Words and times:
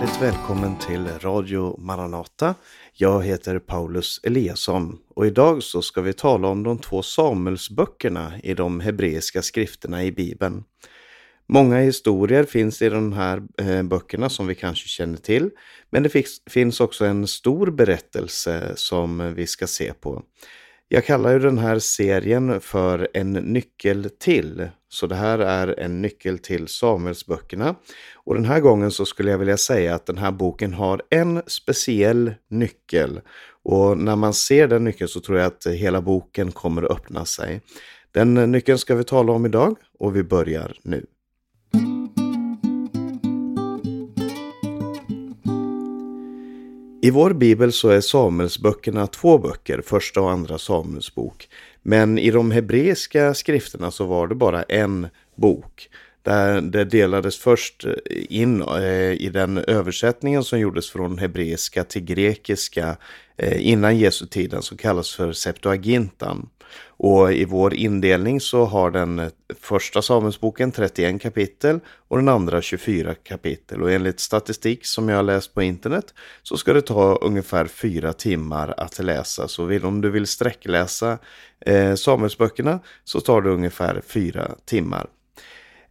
Hjärtligt 0.00 0.22
välkommen 0.22 0.78
till 0.78 1.08
Radio 1.20 1.80
Maranata. 1.80 2.54
Jag 2.92 3.24
heter 3.24 3.58
Paulus 3.58 4.20
Eliasson 4.22 4.98
och 5.14 5.26
idag 5.26 5.62
så 5.62 5.82
ska 5.82 6.00
vi 6.00 6.12
tala 6.12 6.48
om 6.48 6.62
de 6.62 6.78
två 6.78 7.02
Samuelsböckerna 7.02 8.32
i 8.42 8.54
de 8.54 8.80
hebreiska 8.80 9.42
skrifterna 9.42 10.04
i 10.04 10.12
Bibeln. 10.12 10.64
Många 11.46 11.78
historier 11.78 12.44
finns 12.44 12.82
i 12.82 12.88
de 12.88 13.12
här 13.12 13.42
eh, 13.58 13.82
böckerna 13.82 14.28
som 14.28 14.46
vi 14.46 14.54
kanske 14.54 14.88
känner 14.88 15.18
till, 15.18 15.50
men 15.90 16.02
det 16.02 16.28
finns 16.50 16.80
också 16.80 17.04
en 17.04 17.26
stor 17.26 17.70
berättelse 17.70 18.72
som 18.76 19.34
vi 19.34 19.46
ska 19.46 19.66
se 19.66 19.92
på. 19.92 20.22
Jag 20.90 21.04
kallar 21.04 21.32
ju 21.32 21.38
den 21.38 21.58
här 21.58 21.78
serien 21.78 22.60
för 22.60 23.08
En 23.14 23.32
nyckel 23.32 24.10
till. 24.18 24.68
Så 24.88 25.06
det 25.06 25.14
här 25.14 25.38
är 25.38 25.80
en 25.80 26.02
nyckel 26.02 26.38
till 26.38 26.68
Samuelsböckerna. 26.68 27.74
Och 28.14 28.34
den 28.34 28.44
här 28.44 28.60
gången 28.60 28.90
så 28.90 29.04
skulle 29.04 29.30
jag 29.30 29.38
vilja 29.38 29.56
säga 29.56 29.94
att 29.94 30.06
den 30.06 30.18
här 30.18 30.30
boken 30.30 30.74
har 30.74 31.02
en 31.10 31.42
speciell 31.46 32.34
nyckel. 32.50 33.20
Och 33.62 33.98
när 33.98 34.16
man 34.16 34.34
ser 34.34 34.68
den 34.68 34.84
nyckeln 34.84 35.08
så 35.08 35.20
tror 35.20 35.38
jag 35.38 35.46
att 35.46 35.66
hela 35.66 36.00
boken 36.00 36.52
kommer 36.52 36.82
att 36.82 36.90
öppna 36.90 37.24
sig. 37.24 37.60
Den 38.12 38.34
nyckeln 38.34 38.78
ska 38.78 38.94
vi 38.94 39.04
tala 39.04 39.32
om 39.32 39.46
idag 39.46 39.76
och 39.98 40.16
vi 40.16 40.22
börjar 40.22 40.76
nu. 40.82 41.06
I 47.02 47.10
vår 47.10 47.32
bibel 47.32 47.72
så 47.72 47.88
är 47.88 48.00
Samuelsböckerna 48.00 49.06
två 49.06 49.38
böcker, 49.38 49.82
första 49.86 50.20
och 50.20 50.30
andra 50.30 50.58
Samuelsbok. 50.58 51.48
Men 51.82 52.18
i 52.18 52.30
de 52.30 52.50
hebreiska 52.50 53.34
skrifterna 53.34 53.90
så 53.90 54.04
var 54.04 54.26
det 54.26 54.34
bara 54.34 54.62
en 54.62 55.06
bok. 55.34 55.88
Där 56.22 56.60
det 56.60 56.84
delades 56.84 57.38
först 57.38 57.84
eh, 57.84 57.92
in 58.28 58.62
eh, 58.62 59.12
i 59.12 59.30
den 59.32 59.58
översättningen 59.58 60.44
som 60.44 60.60
gjordes 60.60 60.90
från 60.90 61.18
hebreiska 61.18 61.84
till 61.84 62.04
grekiska 62.04 62.96
eh, 63.36 63.68
innan 63.68 63.98
Jesu 63.98 64.26
tiden 64.26 64.62
som 64.62 64.76
kallas 64.76 65.14
för 65.14 65.32
Septuagintan. 65.32 66.48
Och 67.00 67.32
i 67.32 67.44
vår 67.44 67.74
indelning 67.74 68.40
så 68.40 68.64
har 68.64 68.90
den 68.90 69.30
första 69.60 70.02
Samuelsboken 70.02 70.72
31 70.72 71.22
kapitel 71.22 71.80
och 72.08 72.16
den 72.16 72.28
andra 72.28 72.62
24 72.62 73.14
kapitel. 73.14 73.82
Och 73.82 73.92
enligt 73.92 74.20
statistik 74.20 74.86
som 74.86 75.08
jag 75.08 75.16
har 75.16 75.22
läst 75.22 75.54
på 75.54 75.62
internet 75.62 76.14
så 76.42 76.56
ska 76.56 76.72
det 76.72 76.82
ta 76.82 77.14
ungefär 77.16 77.66
fyra 77.66 78.12
timmar 78.12 78.74
att 78.76 78.98
läsa. 78.98 79.48
Så 79.48 79.64
vill, 79.64 79.84
om 79.84 80.00
du 80.00 80.10
vill 80.10 80.26
sträckläsa 80.26 81.18
eh, 81.60 81.94
Samuelsböckerna 81.94 82.80
så 83.04 83.20
tar 83.20 83.42
det 83.42 83.50
ungefär 83.50 84.02
fyra 84.06 84.50
timmar. 84.64 85.06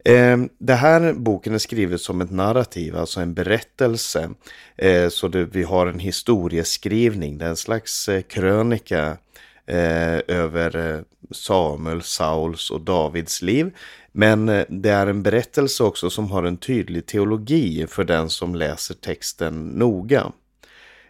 Eh, 0.06 0.38
det 0.60 0.74
här 0.74 1.14
boken 1.14 1.54
är 1.54 1.58
skriven 1.58 2.00
som 2.00 2.22
ett 2.22 2.32
narrativ, 2.32 2.96
alltså 2.96 3.20
en 3.20 3.34
berättelse. 3.34 4.30
Eh, 4.78 5.10
så 5.10 5.28
det, 5.28 5.46
vi 5.46 5.64
har 5.64 5.88
en 5.88 6.00
historieskrivning, 6.00 7.38
det 7.38 7.46
är 7.46 7.50
en 7.50 7.56
slags 7.58 8.10
eh, 8.10 8.22
krönika 8.22 9.18
eh, 9.66 10.20
över 10.28 10.94
eh, 10.96 11.02
Samuel, 11.32 12.02
Sauls 12.02 12.72
och 12.72 12.82
Davids 12.82 13.42
liv. 13.42 13.72
Men 14.12 14.50
eh, 14.50 14.66
det 14.70 14.90
är 14.90 15.08
en 15.08 15.24
berättelse 15.24 15.84
också 15.84 16.10
som 16.10 16.32
har 16.32 16.44
en 16.44 16.58
tydlig 16.58 17.06
teologi 17.06 17.88
för 17.88 18.04
den 18.04 18.30
som 18.30 18.56
läser 18.56 18.96
texten 18.96 19.66
noga. 19.66 20.32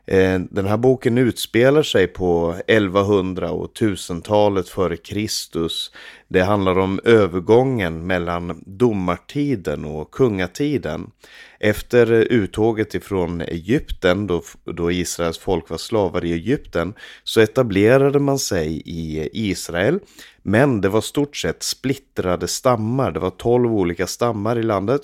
Eh, 0.07 0.39
den 0.39 0.65
här 0.65 0.77
boken 0.77 1.17
utspelar 1.17 1.83
sig 1.83 2.07
på 2.07 2.55
1100 2.67 3.51
och 3.51 3.73
1000-talet 3.73 4.69
före 4.69 4.97
Kristus. 4.97 5.91
Det 6.27 6.41
handlar 6.41 6.79
om 6.79 6.99
övergången 7.03 8.07
mellan 8.07 8.63
domartiden 8.65 9.85
och 9.85 10.11
kungatiden. 10.11 11.11
Efter 11.59 12.11
uttåget 12.11 12.95
ifrån 12.95 13.41
Egypten, 13.41 14.27
då, 14.27 14.41
då 14.65 14.91
Israels 14.91 15.37
folk 15.37 15.69
var 15.69 15.77
slavar 15.77 16.25
i 16.25 16.33
Egypten, 16.33 16.93
så 17.23 17.41
etablerade 17.41 18.19
man 18.19 18.39
sig 18.39 18.81
i 18.85 19.29
Israel. 19.33 19.99
Men 20.41 20.81
det 20.81 20.89
var 20.89 21.01
stort 21.01 21.37
sett 21.37 21.63
splittrade 21.63 22.47
stammar. 22.47 23.11
Det 23.11 23.19
var 23.19 23.29
tolv 23.29 23.73
olika 23.73 24.07
stammar 24.07 24.59
i 24.59 24.63
landet. 24.63 25.01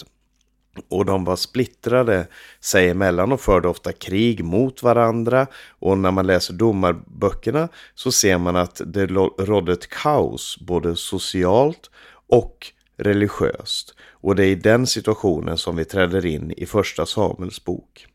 Och 0.89 1.05
de 1.05 1.25
var 1.25 1.35
splittrade 1.35 2.27
sig 2.59 2.89
emellan 2.89 3.31
och 3.31 3.41
förde 3.41 3.67
ofta 3.67 3.91
krig 3.91 4.43
mot 4.43 4.83
varandra. 4.83 5.47
Och 5.69 5.97
när 5.97 6.11
man 6.11 6.27
läser 6.27 6.53
domarböckerna 6.53 7.69
så 7.95 8.11
ser 8.11 8.37
man 8.37 8.55
att 8.55 8.81
det 8.85 9.05
rådde 9.05 9.73
ett 9.73 9.89
kaos 9.89 10.57
både 10.59 10.95
socialt 10.95 11.89
och 12.29 12.67
religiöst. 12.97 13.95
Och 14.11 14.35
det 14.35 14.45
är 14.45 14.49
i 14.49 14.55
den 14.55 14.87
situationen 14.87 15.57
som 15.57 15.75
vi 15.75 15.85
träder 15.85 16.25
in 16.25 16.51
i 16.51 16.65
första 16.65 17.05
Samuels 17.05 17.65
bok. 17.65 18.07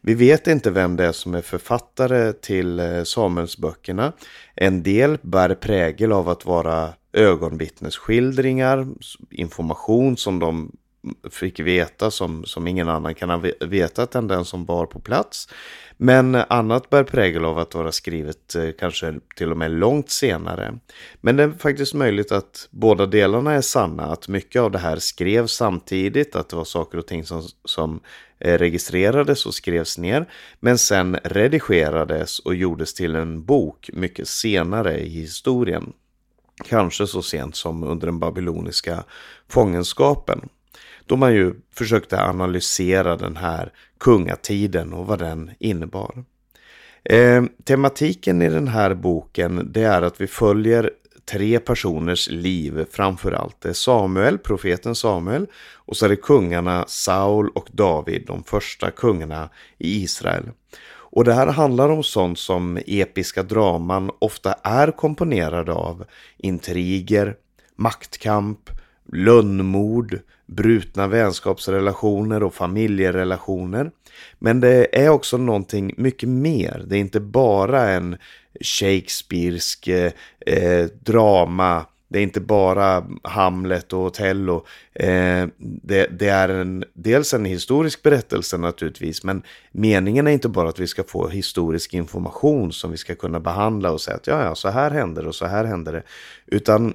Vi 0.00 0.14
vet 0.14 0.46
inte 0.46 0.70
vem 0.70 0.96
det 0.96 1.04
är 1.04 1.12
som 1.12 1.34
är 1.34 1.42
författare 1.42 2.32
till 2.32 2.78
eh, 2.78 3.02
Samuelsböckerna. 3.02 4.12
En 4.54 4.82
del 4.82 5.18
bär 5.22 5.54
prägel 5.54 6.12
av 6.12 6.28
att 6.28 6.46
vara 6.46 6.92
ögonvittnesskildringar, 7.12 8.86
information 9.30 10.16
som 10.16 10.38
de 10.38 10.72
fick 11.30 11.60
veta 11.60 12.10
som, 12.10 12.44
som 12.44 12.66
ingen 12.66 12.88
annan 12.88 13.14
kan 13.14 13.30
ha 13.30 13.42
vetat 13.60 14.14
än 14.14 14.28
den 14.28 14.44
som 14.44 14.64
var 14.64 14.86
på 14.86 15.00
plats. 15.00 15.48
Men 15.96 16.34
annat 16.34 16.90
bär 16.90 17.04
prägel 17.04 17.44
av 17.44 17.58
att 17.58 17.74
vara 17.74 17.92
skrivet 17.92 18.54
eh, 18.54 18.68
kanske 18.78 19.14
till 19.36 19.50
och 19.50 19.56
med 19.56 19.70
långt 19.70 20.10
senare. 20.10 20.78
Men 21.20 21.36
det 21.36 21.42
är 21.42 21.50
faktiskt 21.50 21.94
möjligt 21.94 22.32
att 22.32 22.68
båda 22.70 23.06
delarna 23.06 23.52
är 23.52 23.60
sanna, 23.60 24.02
att 24.02 24.28
mycket 24.28 24.62
av 24.62 24.70
det 24.70 24.78
här 24.78 24.96
skrevs 24.96 25.52
samtidigt, 25.52 26.36
att 26.36 26.48
det 26.48 26.56
var 26.56 26.64
saker 26.64 26.98
och 26.98 27.06
ting 27.06 27.24
som, 27.24 27.42
som 27.64 28.00
eh, 28.38 28.58
registrerades 28.58 29.46
och 29.46 29.54
skrevs 29.54 29.98
ner, 29.98 30.26
men 30.60 30.78
sen 30.78 31.18
redigerades 31.24 32.38
och 32.38 32.54
gjordes 32.54 32.94
till 32.94 33.14
en 33.14 33.44
bok 33.44 33.90
mycket 33.92 34.28
senare 34.28 35.00
i 35.00 35.08
historien. 35.08 35.92
Kanske 36.64 37.06
så 37.06 37.22
sent 37.22 37.56
som 37.56 37.82
under 37.82 38.06
den 38.06 38.18
babyloniska 38.18 39.04
fångenskapen. 39.48 40.48
Då 41.06 41.16
man 41.16 41.34
ju 41.34 41.54
försökte 41.74 42.22
analysera 42.22 43.16
den 43.16 43.36
här 43.36 43.72
kungatiden 44.00 44.92
och 44.92 45.06
vad 45.06 45.18
den 45.18 45.50
innebar. 45.58 46.24
Eh, 47.04 47.44
tematiken 47.64 48.42
i 48.42 48.48
den 48.48 48.68
här 48.68 48.94
boken 48.94 49.72
det 49.72 49.82
är 49.82 50.02
att 50.02 50.20
vi 50.20 50.26
följer 50.26 50.90
tre 51.30 51.58
personers 51.58 52.28
liv 52.28 52.86
framför 52.90 53.32
allt. 53.32 53.60
Det 53.60 53.68
är 53.68 53.72
Samuel, 53.72 54.38
profeten 54.38 54.94
Samuel 54.94 55.46
och 55.74 55.96
så 55.96 56.04
är 56.04 56.08
det 56.08 56.16
kungarna 56.16 56.84
Saul 56.88 57.48
och 57.48 57.68
David, 57.72 58.24
de 58.26 58.44
första 58.44 58.90
kungarna 58.90 59.48
i 59.78 60.02
Israel. 60.02 60.50
Och 60.88 61.24
det 61.24 61.34
här 61.34 61.46
handlar 61.46 61.88
om 61.88 62.02
sånt 62.02 62.38
som 62.38 62.78
episka 62.86 63.42
draman 63.42 64.10
ofta 64.18 64.52
är 64.52 64.90
komponerade 64.90 65.72
av. 65.72 66.04
Intriger, 66.36 67.36
maktkamp, 67.76 68.70
lönnmord, 69.12 70.18
brutna 70.46 71.06
vänskapsrelationer 71.06 72.42
och 72.42 72.54
familjerelationer. 72.54 73.90
Men 74.38 74.60
det 74.60 75.04
är 75.04 75.08
också 75.08 75.36
någonting 75.36 75.94
mycket 75.96 76.28
mer. 76.28 76.84
Det 76.86 76.96
är 76.96 77.00
inte 77.00 77.20
bara 77.20 77.90
en 77.90 78.16
Shakespearesk 78.60 79.88
eh, 79.88 80.86
drama. 81.00 81.86
Det 82.08 82.18
är 82.18 82.22
inte 82.22 82.40
bara 82.40 83.06
Hamlet 83.22 83.92
och 83.92 84.00
Othello. 84.00 84.66
Eh, 84.94 85.46
det, 85.58 86.06
det, 86.18 86.28
är 86.28 86.48
en, 86.48 86.84
dels 86.94 87.34
en 87.34 87.44
historisk 87.44 88.02
berättelse 88.02 88.58
naturligtvis, 88.58 89.24
men 89.24 89.42
meningen 89.72 90.26
är 90.26 90.30
inte 90.30 90.48
bara 90.48 90.68
att 90.68 90.78
vi 90.78 90.86
ska 90.86 91.04
få 91.04 91.28
historisk 91.28 91.94
information 91.94 92.72
som 92.72 92.90
vi 92.90 92.96
ska 92.96 93.14
kunna 93.14 93.40
behandla 93.40 93.92
och 93.92 94.00
säga 94.00 94.16
att 94.16 94.26
ja, 94.26 94.42
ja, 94.42 94.54
så 94.54 94.68
här 94.68 94.90
händer 94.90 95.22
det 95.22 95.28
och 95.28 95.34
så 95.34 95.46
här 95.46 95.64
händer 95.64 95.92
det. 95.92 96.02
Utan 96.46 96.94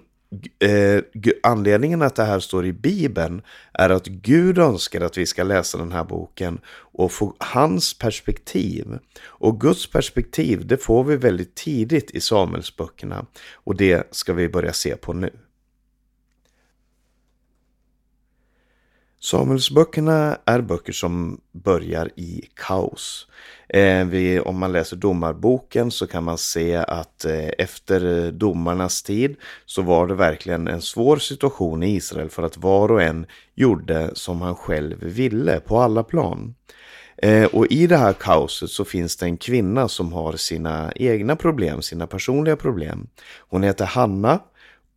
eh, 0.59 1.03
anledningen 1.43 2.01
att 2.01 2.15
det 2.15 2.23
här 2.23 2.39
står 2.39 2.65
i 2.65 2.73
Bibeln 2.73 3.41
är 3.73 3.89
att 3.89 4.05
Gud 4.05 4.57
önskar 4.57 5.01
att 5.01 5.17
vi 5.17 5.25
ska 5.25 5.43
läsa 5.43 5.77
den 5.77 5.91
här 5.91 6.03
boken 6.03 6.59
och 6.67 7.11
få 7.11 7.35
hans 7.39 7.97
perspektiv. 7.97 8.99
Och 9.23 9.61
Guds 9.61 9.91
perspektiv, 9.91 10.67
det 10.67 10.77
får 10.77 11.03
vi 11.03 11.15
väldigt 11.15 11.55
tidigt 11.55 12.11
i 12.11 12.21
Samuelsböckerna 12.21 13.25
och 13.53 13.75
det 13.75 14.07
ska 14.11 14.33
vi 14.33 14.49
börja 14.49 14.73
se 14.73 14.95
på 14.95 15.13
nu. 15.13 15.29
Samuelsböckerna 19.31 20.37
är 20.45 20.61
böcker 20.61 20.93
som 20.93 21.41
börjar 21.51 22.09
i 22.15 22.41
kaos. 22.55 23.27
Eh, 23.69 24.05
vi, 24.05 24.39
om 24.39 24.59
man 24.59 24.71
läser 24.71 24.95
domarboken 24.95 25.91
så 25.91 26.07
kan 26.07 26.23
man 26.23 26.37
se 26.37 26.75
att 26.75 27.25
eh, 27.25 27.49
efter 27.57 28.31
domarnas 28.31 29.03
tid 29.03 29.35
så 29.65 29.81
var 29.81 30.07
det 30.07 30.13
verkligen 30.13 30.67
en 30.67 30.81
svår 30.81 31.17
situation 31.17 31.83
i 31.83 31.95
Israel 31.95 32.29
för 32.29 32.43
att 32.43 32.57
var 32.57 32.91
och 32.91 33.01
en 33.01 33.25
gjorde 33.55 34.09
som 34.13 34.41
han 34.41 34.55
själv 34.55 35.03
ville 35.03 35.59
på 35.59 35.79
alla 35.79 36.03
plan. 36.03 36.55
Eh, 37.17 37.45
och 37.45 37.67
i 37.67 37.87
det 37.87 37.97
här 37.97 38.13
kaoset 38.13 38.69
så 38.69 38.85
finns 38.85 39.17
det 39.17 39.25
en 39.25 39.37
kvinna 39.37 39.87
som 39.87 40.13
har 40.13 40.33
sina 40.33 40.91
egna 40.95 41.35
problem, 41.35 41.81
sina 41.81 42.07
personliga 42.07 42.55
problem. 42.55 43.07
Hon 43.39 43.63
heter 43.63 43.85
Hanna 43.85 44.39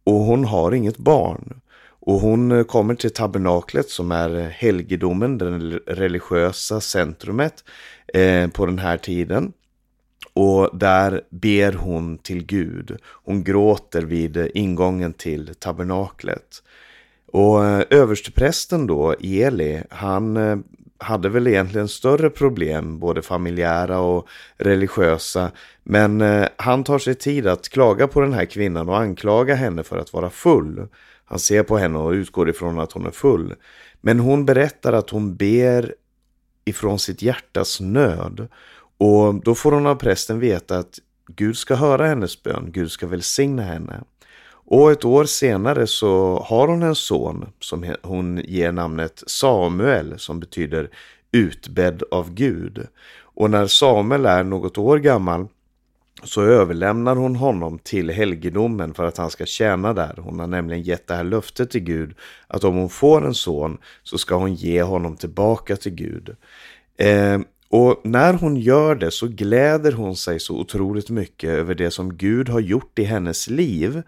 och 0.04 0.20
hon 0.20 0.44
har 0.44 0.72
inget 0.72 0.98
barn. 0.98 1.60
Och 2.06 2.20
hon 2.20 2.52
eh, 2.52 2.64
kommer 2.64 2.94
till 2.94 3.12
tabernaklet 3.12 3.88
som 3.88 4.12
är 4.12 4.38
eh, 4.38 4.44
helgedomen, 4.44 5.38
det 5.38 5.78
religiösa 5.86 6.80
centrumet 6.80 7.64
eh, 8.14 8.48
på 8.48 8.66
den 8.66 8.78
här 8.78 8.96
tiden. 8.96 9.52
Och 10.32 10.78
där 10.78 11.22
ber 11.30 11.72
hon 11.72 12.18
till 12.18 12.46
Gud. 12.46 12.96
Hon 13.04 13.44
gråter 13.44 14.02
vid 14.02 14.36
eh, 14.36 14.46
ingången 14.54 15.12
till 15.12 15.54
tabernaklet. 15.54 16.62
Och 17.26 17.64
översteprästen 17.92 18.86
då, 18.86 19.14
Eli, 19.20 19.82
han 19.90 20.64
hade 20.98 21.28
väl 21.28 21.46
egentligen 21.46 21.88
större 21.88 22.30
problem, 22.30 22.98
både 22.98 23.22
familjära 23.22 23.98
och 23.98 24.28
religiösa. 24.56 25.50
Men 25.82 26.24
han 26.56 26.84
tar 26.84 26.98
sig 26.98 27.14
tid 27.14 27.46
att 27.46 27.68
klaga 27.68 28.06
på 28.06 28.20
den 28.20 28.32
här 28.32 28.44
kvinnan 28.44 28.88
och 28.88 28.98
anklaga 28.98 29.54
henne 29.54 29.82
för 29.82 29.98
att 29.98 30.12
vara 30.12 30.30
full. 30.30 30.88
Han 31.24 31.38
ser 31.38 31.62
på 31.62 31.78
henne 31.78 31.98
och 31.98 32.10
utgår 32.10 32.48
ifrån 32.50 32.80
att 32.80 32.92
hon 32.92 33.06
är 33.06 33.10
full. 33.10 33.54
Men 34.00 34.20
hon 34.20 34.44
berättar 34.44 34.92
att 34.92 35.10
hon 35.10 35.36
ber 35.36 35.94
ifrån 36.64 36.98
sitt 36.98 37.22
hjärtas 37.22 37.80
nöd. 37.80 38.48
Och 38.98 39.34
då 39.34 39.54
får 39.54 39.72
hon 39.72 39.86
av 39.86 39.94
prästen 39.94 40.40
veta 40.40 40.78
att 40.78 40.98
Gud 41.26 41.56
ska 41.56 41.74
höra 41.74 42.06
hennes 42.06 42.42
bön, 42.42 42.70
Gud 42.72 42.90
ska 42.90 43.06
välsigna 43.06 43.62
henne. 43.62 44.00
Och 44.66 44.92
ett 44.92 45.04
år 45.04 45.24
senare 45.24 45.86
så 45.86 46.40
har 46.46 46.68
hon 46.68 46.82
en 46.82 46.94
son 46.94 47.46
som 47.60 47.94
hon 48.02 48.40
ger 48.44 48.72
namnet 48.72 49.22
Samuel 49.26 50.18
som 50.18 50.40
betyder 50.40 50.90
utbädd 51.32 52.02
av 52.10 52.34
Gud. 52.34 52.86
Och 53.16 53.50
när 53.50 53.66
Samuel 53.66 54.26
är 54.26 54.44
något 54.44 54.78
år 54.78 54.98
gammal 54.98 55.46
så 56.24 56.42
överlämnar 56.42 57.16
hon 57.16 57.36
honom 57.36 57.78
till 57.78 58.10
helgedomen 58.10 58.94
för 58.94 59.04
att 59.04 59.16
han 59.16 59.30
ska 59.30 59.46
tjäna 59.46 59.92
där. 59.92 60.14
Hon 60.18 60.40
har 60.40 60.46
nämligen 60.46 60.82
gett 60.82 61.06
det 61.06 61.14
här 61.14 61.24
löftet 61.24 61.70
till 61.70 61.80
Gud 61.80 62.14
att 62.46 62.64
om 62.64 62.76
hon 62.76 62.88
får 62.88 63.26
en 63.26 63.34
son 63.34 63.78
så 64.02 64.18
ska 64.18 64.34
hon 64.34 64.54
ge 64.54 64.82
honom 64.82 65.16
tillbaka 65.16 65.76
till 65.76 65.94
Gud. 65.94 66.36
Eh, 66.96 67.38
och 67.68 68.00
när 68.04 68.34
hon 68.34 68.56
gör 68.56 68.94
det 68.94 69.10
så 69.10 69.26
gläder 69.26 69.92
hon 69.92 70.16
sig 70.16 70.40
så 70.40 70.56
otroligt 70.56 71.10
mycket 71.10 71.50
över 71.50 71.74
det 71.74 71.90
som 71.90 72.16
Gud 72.16 72.48
har 72.48 72.60
gjort 72.60 72.98
i 72.98 73.04
hennes 73.04 73.48
liv. 73.48 74.02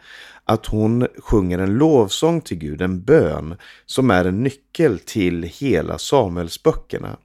Att 0.45 0.67
hon 0.67 1.07
sjunger 1.19 1.59
en 1.59 1.75
lovsång 1.75 2.41
till 2.41 2.59
Gud, 2.59 2.83
en 2.83 3.03
bön, 3.03 3.57
som 3.87 4.11
är 4.11 4.25
en 4.25 4.43
nyckel 4.43 4.99
till 4.99 5.43
hela 5.43 5.99
Samuelsböckerna. 5.99 7.17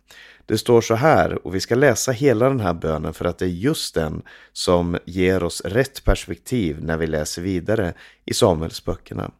Det 0.45 0.57
står 0.57 0.81
så 0.81 0.95
här, 0.95 1.47
och 1.47 1.55
vi 1.55 1.59
ska 1.59 1.75
läsa 1.75 2.11
hela 2.11 2.49
den 2.49 2.59
här 2.59 2.73
bönen 2.73 3.13
för 3.13 3.25
att 3.25 3.37
det 3.37 3.45
är 3.45 3.49
just 3.49 3.95
den 3.95 4.21
som 4.53 4.97
ger 5.05 5.43
oss 5.43 5.61
rätt 5.61 6.03
perspektiv 6.03 6.83
när 6.83 6.97
vi 6.97 7.07
läser 7.07 7.41
vidare 7.41 7.93
i 8.25 8.33
Samuelsböckerna. 8.33 9.31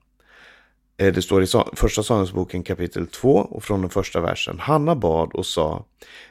Eh, 1.01 1.13
det 1.13 1.21
står 1.21 1.43
i 1.43 1.47
första 1.73 2.03
Samuelsboken 2.03 2.63
kapitel 2.63 3.07
2 3.07 3.29
och 3.29 3.63
från 3.63 3.81
den 3.81 3.89
första 3.89 4.21
versen. 4.21 4.59
Hanna 4.59 4.95
bad 4.95 5.31
och 5.33 5.45
sa 5.45 5.85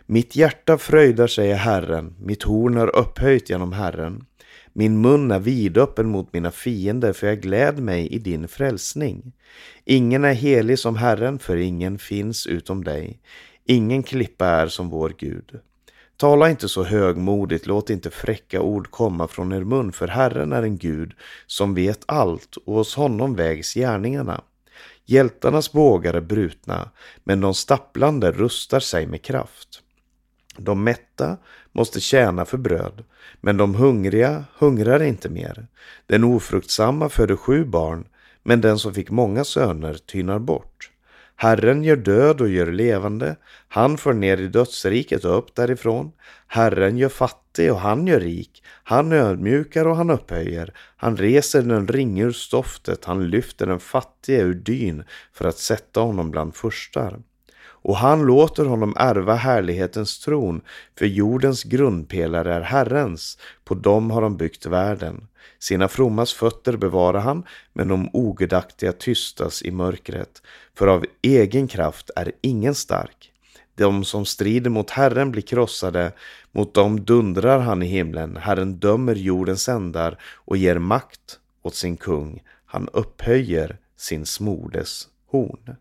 Mitt 0.06 0.36
hjärta 0.36 0.78
fröjdar 0.78 1.26
sig 1.26 1.48
i 1.48 1.52
Herren, 1.52 2.14
mitt 2.20 2.42
horn 2.42 2.76
är 2.76 2.96
upphöjt 2.96 3.50
genom 3.50 3.72
Herren. 3.72 4.24
Min 4.72 5.00
mun 5.00 5.30
är 5.30 5.38
vidöppen 5.38 6.08
mot 6.08 6.32
mina 6.32 6.50
fiender, 6.50 7.12
för 7.12 7.26
jag 7.26 7.40
gläd 7.40 7.78
mig 7.78 8.06
i 8.06 8.18
din 8.18 8.48
frälsning. 8.48 9.32
Ingen 9.84 10.24
är 10.24 10.32
helig 10.32 10.78
som 10.78 10.96
Herren, 10.96 11.38
för 11.38 11.56
ingen 11.56 11.98
finns 11.98 12.46
utom 12.46 12.84
dig. 12.84 13.20
Ingen 13.64 14.02
klippa 14.02 14.46
är 14.46 14.66
som 14.66 14.90
vår 14.90 15.14
Gud. 15.18 15.60
Tala 16.16 16.50
inte 16.50 16.68
så 16.68 16.84
högmodigt, 16.84 17.66
låt 17.66 17.90
inte 17.90 18.10
fräcka 18.10 18.60
ord 18.60 18.90
komma 18.90 19.28
från 19.28 19.52
er 19.52 19.64
mun, 19.64 19.92
för 19.92 20.08
Herren 20.08 20.52
är 20.52 20.62
en 20.62 20.78
Gud 20.78 21.12
som 21.46 21.74
vet 21.74 22.02
allt 22.06 22.56
och 22.56 22.74
hos 22.74 22.94
honom 22.94 23.34
vägs 23.34 23.74
gärningarna. 23.74 24.42
Hjältarnas 25.06 25.72
bågar 25.72 26.14
är 26.14 26.20
brutna, 26.20 26.90
men 27.24 27.40
de 27.40 27.54
stapplande 27.54 28.32
rustar 28.32 28.80
sig 28.80 29.06
med 29.06 29.22
kraft. 29.22 29.82
De 30.56 30.84
mätta 30.84 31.36
måste 31.72 32.00
tjäna 32.00 32.44
för 32.44 32.58
bröd, 32.58 33.04
men 33.40 33.56
de 33.56 33.74
hungriga 33.74 34.44
hungrar 34.58 35.02
inte 35.02 35.28
mer. 35.28 35.66
Den 36.06 36.24
ofruktsamma 36.24 37.08
föder 37.08 37.36
sju 37.36 37.64
barn, 37.64 38.06
men 38.42 38.60
den 38.60 38.78
som 38.78 38.94
fick 38.94 39.10
många 39.10 39.44
söner 39.44 39.94
tynar 39.94 40.38
bort. 40.38 40.90
Herren 41.42 41.84
gör 41.84 41.96
död 41.96 42.40
och 42.40 42.48
gör 42.48 42.72
levande, 42.72 43.36
han 43.68 43.98
för 43.98 44.12
ner 44.12 44.36
i 44.36 44.48
dödsriket 44.48 45.24
och 45.24 45.38
upp 45.38 45.54
därifrån. 45.54 46.12
Herren 46.46 46.98
gör 46.98 47.08
fattig 47.08 47.72
och 47.72 47.80
han 47.80 48.06
gör 48.06 48.20
rik, 48.20 48.62
han 48.84 49.12
ödmjukar 49.12 49.86
och 49.86 49.96
han 49.96 50.10
upphöjer. 50.10 50.74
Han 50.96 51.16
reser 51.16 51.62
den 51.62 51.88
ringe 51.88 52.24
ur 52.24 52.32
stoftet, 52.32 53.04
han 53.04 53.30
lyfter 53.30 53.66
den 53.66 53.80
fattige 53.80 54.40
ur 54.40 54.54
dyn 54.54 55.04
för 55.32 55.48
att 55.48 55.58
sätta 55.58 56.00
honom 56.00 56.30
bland 56.30 56.54
furstar. 56.54 57.18
Och 57.62 57.96
han 57.96 58.22
låter 58.22 58.64
honom 58.64 58.94
ärva 58.98 59.34
härlighetens 59.34 60.20
tron, 60.20 60.60
för 60.98 61.06
jordens 61.06 61.64
grundpelare 61.64 62.54
är 62.54 62.60
Herrens, 62.60 63.38
på 63.64 63.74
dem 63.74 64.10
har 64.10 64.22
han 64.22 64.36
byggt 64.36 64.66
världen. 64.66 65.26
Sina 65.58 65.88
frommas 65.88 66.32
fötter 66.32 66.76
bevarar 66.76 67.20
han, 67.20 67.44
men 67.72 67.88
de 67.88 68.10
ogudaktiga 68.12 68.92
tystas 68.92 69.62
i 69.62 69.70
mörkret. 69.70 70.42
För 70.74 70.86
av 70.86 71.06
egen 71.22 71.68
kraft 71.68 72.10
är 72.16 72.32
ingen 72.40 72.74
stark. 72.74 73.32
De 73.74 74.04
som 74.04 74.24
strider 74.24 74.70
mot 74.70 74.90
Herren 74.90 75.30
blir 75.30 75.42
krossade, 75.42 76.12
mot 76.52 76.74
dem 76.74 77.04
dundrar 77.04 77.58
han 77.58 77.82
i 77.82 77.86
himlen. 77.86 78.36
Herren 78.36 78.74
dömer 78.74 79.14
jordens 79.14 79.68
ändar 79.68 80.18
och 80.22 80.56
ger 80.56 80.78
makt 80.78 81.38
åt 81.62 81.74
sin 81.74 81.96
kung. 81.96 82.42
Han 82.66 82.88
upphöjer 82.92 83.78
sin 83.96 84.26
smordes 84.26 85.08
horn. 85.26 85.76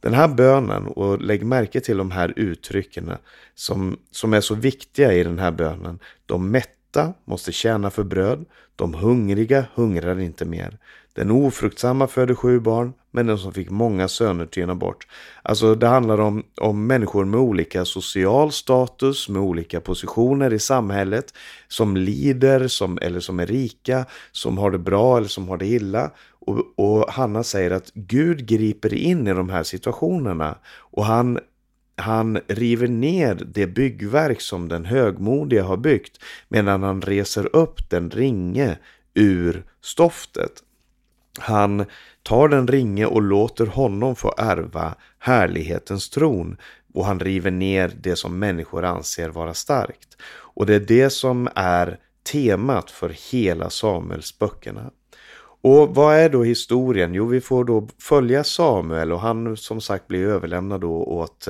Den 0.00 0.14
här 0.14 0.28
bönen, 0.28 0.86
och 0.86 1.20
lägg 1.20 1.46
märke 1.46 1.80
till 1.80 1.96
de 1.96 2.10
här 2.10 2.32
uttrycken 2.36 3.12
som, 3.54 3.98
som 4.10 4.32
är 4.34 4.40
så 4.40 4.54
viktiga 4.54 5.12
i 5.12 5.24
den 5.24 5.38
här 5.38 5.50
bönen. 5.50 5.98
De 6.26 6.50
mätta 6.90 7.14
måste 7.24 7.52
tjäna 7.52 7.90
för 7.90 8.04
bröd, 8.04 8.44
de 8.76 8.94
hungriga 8.94 9.64
hungrar 9.74 10.20
inte 10.20 10.44
mer. 10.44 10.78
Den 11.14 11.30
ofruktsamma 11.30 12.06
föder 12.06 12.34
sju 12.34 12.60
barn, 12.60 12.92
men 13.10 13.26
den 13.26 13.38
som 13.38 13.52
fick 13.52 13.70
många 13.70 14.08
söner 14.08 14.46
tynar 14.46 14.74
bort. 14.74 15.06
Alltså 15.42 15.74
det 15.74 15.86
handlar 15.86 16.20
om, 16.20 16.42
om 16.60 16.86
människor 16.86 17.24
med 17.24 17.40
olika 17.40 17.84
social 17.84 18.52
status, 18.52 19.28
med 19.28 19.42
olika 19.42 19.80
positioner 19.80 20.52
i 20.52 20.58
samhället, 20.58 21.34
som 21.68 21.96
lider 21.96 22.68
som, 22.68 22.98
eller 23.02 23.20
som 23.20 23.40
är 23.40 23.46
rika, 23.46 24.06
som 24.32 24.58
har 24.58 24.70
det 24.70 24.78
bra 24.78 25.16
eller 25.16 25.28
som 25.28 25.48
har 25.48 25.56
det 25.56 25.66
illa. 25.66 26.10
Och, 26.46 26.64
och 26.76 27.12
Hanna 27.12 27.42
säger 27.42 27.70
att 27.70 27.90
Gud 27.94 28.46
griper 28.46 28.94
in 28.94 29.26
i 29.26 29.32
de 29.32 29.50
här 29.50 29.62
situationerna 29.62 30.58
och 30.92 31.04
han 31.04 31.38
han 32.00 32.40
river 32.48 32.88
ner 32.88 33.34
det 33.34 33.66
byggverk 33.66 34.40
som 34.40 34.68
den 34.68 34.84
högmodiga 34.84 35.64
har 35.64 35.76
byggt 35.76 36.18
medan 36.48 36.82
han 36.82 37.02
reser 37.02 37.56
upp 37.56 37.90
den 37.90 38.10
ringe 38.10 38.78
ur 39.14 39.64
stoftet. 39.80 40.52
Han 41.38 41.84
tar 42.22 42.48
den 42.48 42.68
ringe 42.68 43.06
och 43.06 43.22
låter 43.22 43.66
honom 43.66 44.16
få 44.16 44.34
ärva 44.38 44.94
härlighetens 45.18 46.10
tron 46.10 46.56
och 46.94 47.04
han 47.04 47.20
river 47.20 47.50
ner 47.50 47.92
det 48.00 48.16
som 48.16 48.38
människor 48.38 48.84
anser 48.84 49.28
vara 49.28 49.54
starkt. 49.54 50.16
Och 50.32 50.66
det 50.66 50.74
är 50.74 50.80
det 50.80 51.10
som 51.10 51.48
är 51.54 51.98
temat 52.32 52.90
för 52.90 53.16
hela 53.32 53.70
Samuels 53.70 54.38
böckerna. 54.38 54.90
Och 55.62 55.94
vad 55.94 56.16
är 56.16 56.28
då 56.28 56.44
historien? 56.44 57.14
Jo, 57.14 57.26
vi 57.26 57.40
får 57.40 57.64
då 57.64 57.88
följa 57.98 58.44
Samuel 58.44 59.12
och 59.12 59.20
han 59.20 59.56
som 59.56 59.80
sagt 59.80 60.08
blir 60.08 60.26
överlämnad 60.26 60.80
då 60.80 60.92
åt 60.92 61.48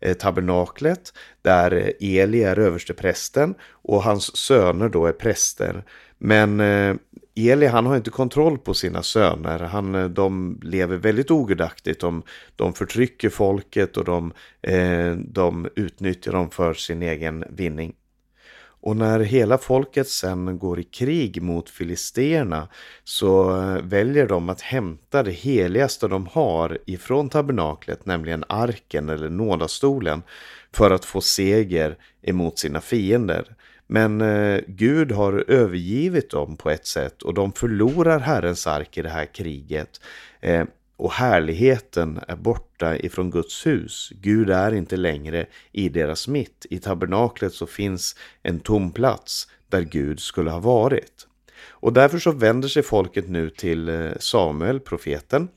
eh, 0.00 0.14
tabernaklet 0.14 1.12
där 1.42 1.92
Eli 2.00 2.42
är 2.42 2.58
översteprästen 2.58 3.54
och 3.70 4.02
hans 4.02 4.36
söner 4.36 4.88
då 4.88 5.06
är 5.06 5.12
präster. 5.12 5.84
Men 6.18 6.60
eh, 6.60 6.94
Eli 7.34 7.66
han 7.66 7.86
har 7.86 7.96
inte 7.96 8.10
kontroll 8.10 8.58
på 8.58 8.74
sina 8.74 9.02
söner. 9.02 9.58
Han, 9.58 9.94
eh, 9.94 10.04
de 10.04 10.60
lever 10.62 10.96
väldigt 10.96 11.30
ogudaktigt. 11.30 12.00
De, 12.00 12.22
de 12.56 12.72
förtrycker 12.72 13.28
folket 13.28 13.96
och 13.96 14.04
de, 14.04 14.32
eh, 14.62 15.12
de 15.16 15.68
utnyttjar 15.76 16.32
dem 16.32 16.50
för 16.50 16.74
sin 16.74 17.02
egen 17.02 17.44
vinning. 17.50 17.94
Och 18.80 18.96
när 18.96 19.20
hela 19.20 19.58
folket 19.58 20.08
sen 20.08 20.58
går 20.58 20.80
i 20.80 20.84
krig 20.84 21.42
mot 21.42 21.70
filisterna 21.70 22.68
så 23.04 23.56
eh, 23.56 23.82
väljer 23.82 24.26
de 24.26 24.48
att 24.48 24.60
hämta 24.60 25.22
det 25.22 25.30
heligaste 25.30 26.08
de 26.08 26.26
har 26.26 26.78
ifrån 26.86 27.28
tabernaklet, 27.28 28.06
nämligen 28.06 28.44
arken 28.48 29.08
eller 29.08 29.28
nådastolen, 29.28 30.22
för 30.72 30.90
att 30.90 31.04
få 31.04 31.20
seger 31.20 31.96
emot 32.22 32.58
sina 32.58 32.80
fiender. 32.80 33.54
Men 33.86 34.20
eh, 34.20 34.60
Gud 34.66 35.12
har 35.12 35.44
övergivit 35.48 36.30
dem 36.30 36.56
på 36.56 36.70
ett 36.70 36.86
sätt 36.86 37.22
och 37.22 37.34
de 37.34 37.52
förlorar 37.52 38.20
Herrens 38.20 38.66
ark 38.66 38.98
i 38.98 39.02
det 39.02 39.08
här 39.08 39.26
kriget. 39.26 40.00
Eh, 40.40 40.64
och 40.98 41.12
härligheten 41.12 42.20
är 42.28 42.36
borta 42.36 42.96
ifrån 42.96 43.30
Guds 43.30 43.66
hus. 43.66 44.12
Gud 44.20 44.50
är 44.50 44.74
inte 44.74 44.96
längre 44.96 45.46
i 45.72 45.88
deras 45.88 46.28
mitt. 46.28 46.66
I 46.70 46.78
tabernaklet 46.78 47.52
så 47.52 47.66
finns 47.66 48.16
en 48.42 48.60
tom 48.60 48.92
plats 48.92 49.48
där 49.68 49.82
Gud 49.82 50.20
skulle 50.20 50.50
ha 50.50 50.60
varit. 50.60 51.26
Och 51.68 51.92
därför 51.92 52.18
så 52.18 52.32
vänder 52.32 52.68
sig 52.68 52.82
folket 52.82 53.28
nu 53.28 53.50
till 53.50 53.88
eh, 53.88 54.10
Samuel, 54.20 54.80
profeten, 54.80 55.48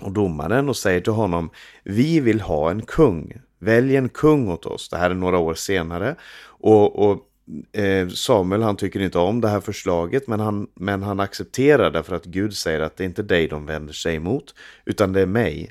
och 0.00 0.12
domaren 0.12 0.68
och 0.68 0.76
säger 0.76 1.00
till 1.00 1.12
honom 1.12 1.50
Vi 1.84 2.20
vill 2.20 2.40
ha 2.40 2.70
en 2.70 2.82
kung. 2.82 3.32
Välj 3.58 3.96
en 3.96 4.08
kung 4.08 4.48
åt 4.48 4.66
oss. 4.66 4.88
Det 4.88 4.96
här 4.96 5.10
är 5.10 5.14
några 5.14 5.38
år 5.38 5.54
senare. 5.54 6.16
Och, 6.44 7.10
och 7.10 7.28
Eh, 7.72 8.08
Samuel 8.08 8.62
han 8.62 8.76
tycker 8.76 9.00
inte 9.00 9.18
om 9.18 9.40
det 9.40 9.48
här 9.48 9.60
förslaget 9.60 10.26
men 10.26 10.40
han, 10.40 10.66
men 10.74 11.02
han 11.02 11.20
accepterar 11.20 11.90
därför 11.90 12.16
att 12.16 12.24
Gud 12.24 12.56
säger 12.56 12.80
att 12.80 12.96
det 12.96 13.04
är 13.04 13.08
inte 13.08 13.22
dig 13.22 13.48
de 13.48 13.66
vänder 13.66 13.92
sig 13.92 14.16
emot 14.16 14.54
utan 14.84 15.12
det 15.12 15.20
är 15.20 15.26
mig. 15.26 15.70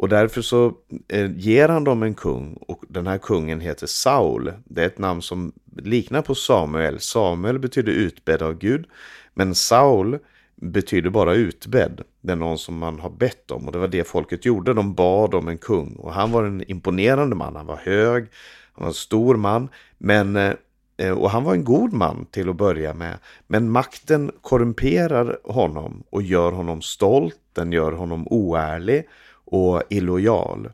Och 0.00 0.08
därför 0.08 0.42
så 0.42 0.74
eh, 1.08 1.30
ger 1.36 1.68
han 1.68 1.84
dem 1.84 2.02
en 2.02 2.14
kung 2.14 2.54
och 2.54 2.84
den 2.88 3.06
här 3.06 3.18
kungen 3.18 3.60
heter 3.60 3.86
Saul. 3.86 4.52
Det 4.64 4.82
är 4.82 4.86
ett 4.86 4.98
namn 4.98 5.22
som 5.22 5.52
liknar 5.76 6.22
på 6.22 6.34
Samuel. 6.34 7.00
Samuel 7.00 7.58
betyder 7.58 7.92
utbedd 7.92 8.42
av 8.42 8.58
Gud. 8.58 8.86
Men 9.34 9.54
Saul 9.54 10.18
betyder 10.56 11.10
bara 11.10 11.34
utbedd. 11.34 12.02
Det 12.20 12.32
är 12.32 12.36
någon 12.36 12.58
som 12.58 12.78
man 12.78 13.00
har 13.00 13.10
bett 13.10 13.50
om 13.50 13.66
och 13.66 13.72
det 13.72 13.78
var 13.78 13.88
det 13.88 14.08
folket 14.08 14.44
gjorde. 14.44 14.74
De 14.74 14.94
bad 14.94 15.34
om 15.34 15.48
en 15.48 15.58
kung 15.58 15.96
och 15.96 16.12
han 16.12 16.32
var 16.32 16.44
en 16.44 16.70
imponerande 16.70 17.36
man. 17.36 17.56
Han 17.56 17.66
var 17.66 17.76
hög, 17.76 18.26
han 18.72 18.82
var 18.82 18.88
en 18.88 18.94
stor 18.94 19.36
man. 19.36 19.68
Men 19.98 20.36
eh, 20.36 20.52
Eh, 21.00 21.18
och 21.18 21.30
han 21.30 21.44
var 21.44 21.54
en 21.54 21.64
god 21.64 21.92
man 21.92 22.26
till 22.30 22.48
att 22.48 22.56
börja 22.56 22.94
med. 22.94 23.18
Men 23.46 23.70
makten 23.70 24.32
korrumperar 24.40 25.38
honom 25.44 26.02
och 26.10 26.22
gör 26.22 26.52
honom 26.52 26.82
stolt. 26.82 27.36
Den 27.52 27.72
gör 27.72 27.92
honom 27.92 28.28
oärlig 28.28 29.08
och 29.44 29.82
illojal. 29.90 30.70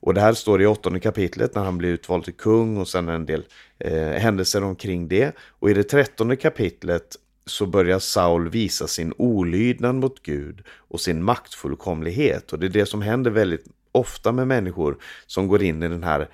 Och 0.00 0.14
det 0.14 0.20
här 0.20 0.32
står 0.32 0.62
i 0.62 0.66
åttonde 0.66 1.00
kapitlet 1.00 1.54
när 1.54 1.64
han 1.64 1.78
blir 1.78 1.88
utvald 1.88 2.24
till 2.24 2.34
kung 2.34 2.76
och 2.76 2.88
sen 2.88 3.08
en 3.08 3.26
del 3.26 3.44
eh, 3.78 4.08
händelser 4.08 4.64
omkring 4.64 5.08
det. 5.08 5.32
Och 5.48 5.70
i 5.70 5.74
det 5.74 5.82
trettonde 5.82 6.36
kapitlet 6.36 7.16
så 7.46 7.66
börjar 7.66 7.98
Saul 7.98 8.48
visa 8.48 8.86
sin 8.86 9.12
olydnad 9.18 9.94
mot 9.94 10.22
Gud 10.22 10.62
och 10.68 11.00
sin 11.00 11.22
maktfullkomlighet. 11.22 12.52
Och 12.52 12.58
det 12.58 12.66
är 12.66 12.70
det 12.70 12.86
som 12.86 13.02
händer 13.02 13.30
väldigt 13.30 13.66
ofta 13.92 14.32
med 14.32 14.46
människor 14.46 14.96
som 15.26 15.48
går 15.48 15.62
in 15.62 15.82
i 15.82 15.88
den 15.88 16.04
här, 16.04 16.28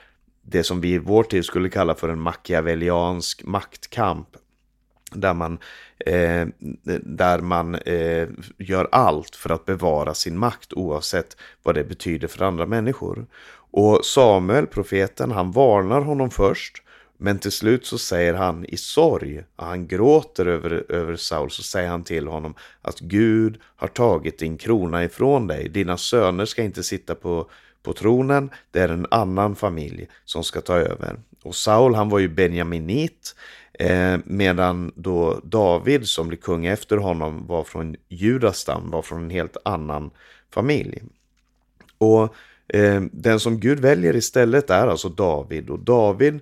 det 0.45 0.65
som 0.65 0.81
vi 0.81 0.93
i 0.93 0.99
vår 0.99 1.23
tid 1.23 1.45
skulle 1.45 1.69
kalla 1.69 1.95
för 1.95 2.09
en 2.09 2.21
machiavelliansk 2.21 3.45
maktkamp. 3.45 4.29
Där 5.13 5.35
man, 5.35 5.59
eh, 6.07 6.47
där 7.03 7.41
man 7.41 7.75
eh, 7.75 8.29
gör 8.59 8.89
allt 8.93 9.37
för 9.37 9.51
att 9.51 9.65
bevara 9.65 10.15
sin 10.15 10.39
makt 10.39 10.73
oavsett 10.73 11.37
vad 11.63 11.75
det 11.75 11.85
betyder 11.85 12.29
för 12.29 12.45
andra 12.45 12.67
människor. 12.67 13.27
Och 13.71 14.05
Samuel, 14.05 14.67
profeten, 14.67 15.31
han 15.31 15.51
varnar 15.51 16.01
honom 16.01 16.31
först 16.31 16.85
men 17.19 17.39
till 17.39 17.53
slut 17.53 17.87
så 17.87 17.99
säger 17.99 18.35
han 18.35 18.65
i 18.65 18.77
sorg, 18.77 19.45
han 19.57 19.87
gråter 19.87 20.47
över, 20.47 20.85
över 20.89 21.17
Saul, 21.17 21.51
så 21.51 21.63
säger 21.63 21.89
han 21.89 22.05
till 22.05 22.27
honom 22.27 22.55
att 22.83 23.01
Gud 23.01 23.61
har 23.77 23.89
tagit 23.89 24.39
din 24.39 24.59
krona 24.59 25.05
ifrån 25.05 25.47
dig. 25.47 25.69
Dina 25.69 25.97
söner 25.97 26.45
ska 26.45 26.63
inte 26.63 26.83
sitta 26.83 27.15
på, 27.15 27.51
på 27.85 27.93
tronen, 27.93 28.51
det 28.71 28.81
är 28.81 28.89
en 28.89 29.07
annan 29.11 29.57
familj 29.57 30.09
som 30.25 30.45
ska 30.45 30.61
ta 30.61 30.75
över. 30.75 31.17
Och 31.43 31.55
Saul 31.55 31.95
han 31.95 32.09
var 32.09 32.19
ju 32.19 32.29
benjaminit, 32.29 33.37
eh, 33.79 34.17
medan 34.25 34.93
då 34.95 35.41
David 35.45 36.09
som 36.09 36.29
blir 36.29 36.39
kung 36.39 36.67
efter 36.67 36.97
honom 36.97 37.47
var 37.47 37.65
från 37.65 37.97
Judastam, 38.09 38.91
var 38.91 39.03
från 39.03 39.23
en 39.23 39.31
helt 39.31 39.57
annan 39.65 40.11
familj. 40.51 41.03
Och 41.99 42.35
eh, 42.69 43.03
den 43.13 43.41
som 43.41 43.61
Gud 43.61 43.81
väljer 43.81 44.17
istället 44.17 44.71
är 44.71 44.87
alltså 44.87 45.09
David 45.09 45.71
och 45.71 45.79
David 45.79 46.41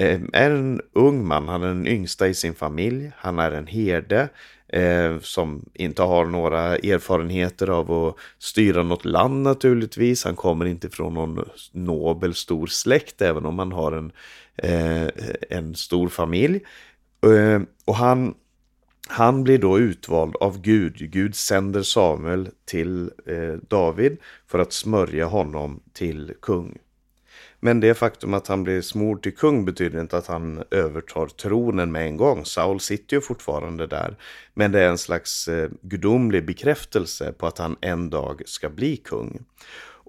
Eh, 0.00 0.20
är 0.32 0.50
en 0.50 0.80
ung 0.92 1.26
man, 1.26 1.48
han 1.48 1.62
är 1.62 1.66
den 1.66 1.86
yngsta 1.86 2.28
i 2.28 2.34
sin 2.34 2.54
familj, 2.54 3.12
han 3.16 3.38
är 3.38 3.52
en 3.52 3.66
herde 3.66 4.28
eh, 4.72 5.18
som 5.20 5.64
inte 5.74 6.02
har 6.02 6.24
några 6.24 6.76
erfarenheter 6.76 7.70
av 7.70 7.92
att 7.92 8.16
styra 8.38 8.82
något 8.82 9.04
land 9.04 9.42
naturligtvis. 9.42 10.24
Han 10.24 10.36
kommer 10.36 10.64
inte 10.64 10.90
från 10.90 11.14
någon 11.14 11.48
nobel 11.72 12.34
stor 12.34 12.66
släkt 12.66 13.22
även 13.22 13.46
om 13.46 13.58
han 13.58 13.72
har 13.72 13.92
en, 13.92 14.12
eh, 14.56 15.08
en 15.50 15.74
stor 15.74 16.08
familj. 16.08 16.60
Eh, 17.26 17.60
och 17.84 17.94
han, 17.94 18.34
han 19.08 19.44
blir 19.44 19.58
då 19.58 19.78
utvald 19.78 20.36
av 20.36 20.60
Gud. 20.60 21.12
Gud 21.12 21.34
sänder 21.34 21.82
Samuel 21.82 22.48
till 22.64 23.10
eh, 23.26 23.54
David 23.68 24.16
för 24.46 24.58
att 24.58 24.72
smörja 24.72 25.26
honom 25.26 25.80
till 25.92 26.32
kung. 26.42 26.78
Men 27.60 27.80
det 27.80 27.94
faktum 27.94 28.34
att 28.34 28.46
han 28.46 28.62
blir 28.62 28.80
smord 28.80 29.22
till 29.22 29.36
kung 29.36 29.64
betyder 29.64 30.00
inte 30.00 30.18
att 30.18 30.26
han 30.26 30.62
övertar 30.70 31.26
tronen 31.26 31.92
med 31.92 32.06
en 32.06 32.16
gång. 32.16 32.44
Saul 32.44 32.80
sitter 32.80 33.16
ju 33.16 33.20
fortfarande 33.20 33.86
där. 33.86 34.16
Men 34.54 34.72
det 34.72 34.80
är 34.80 34.88
en 34.88 34.98
slags 34.98 35.48
eh, 35.48 35.70
gudomlig 35.82 36.46
bekräftelse 36.46 37.32
på 37.32 37.46
att 37.46 37.58
han 37.58 37.76
en 37.80 38.10
dag 38.10 38.42
ska 38.46 38.68
bli 38.68 38.96
kung. 38.96 39.44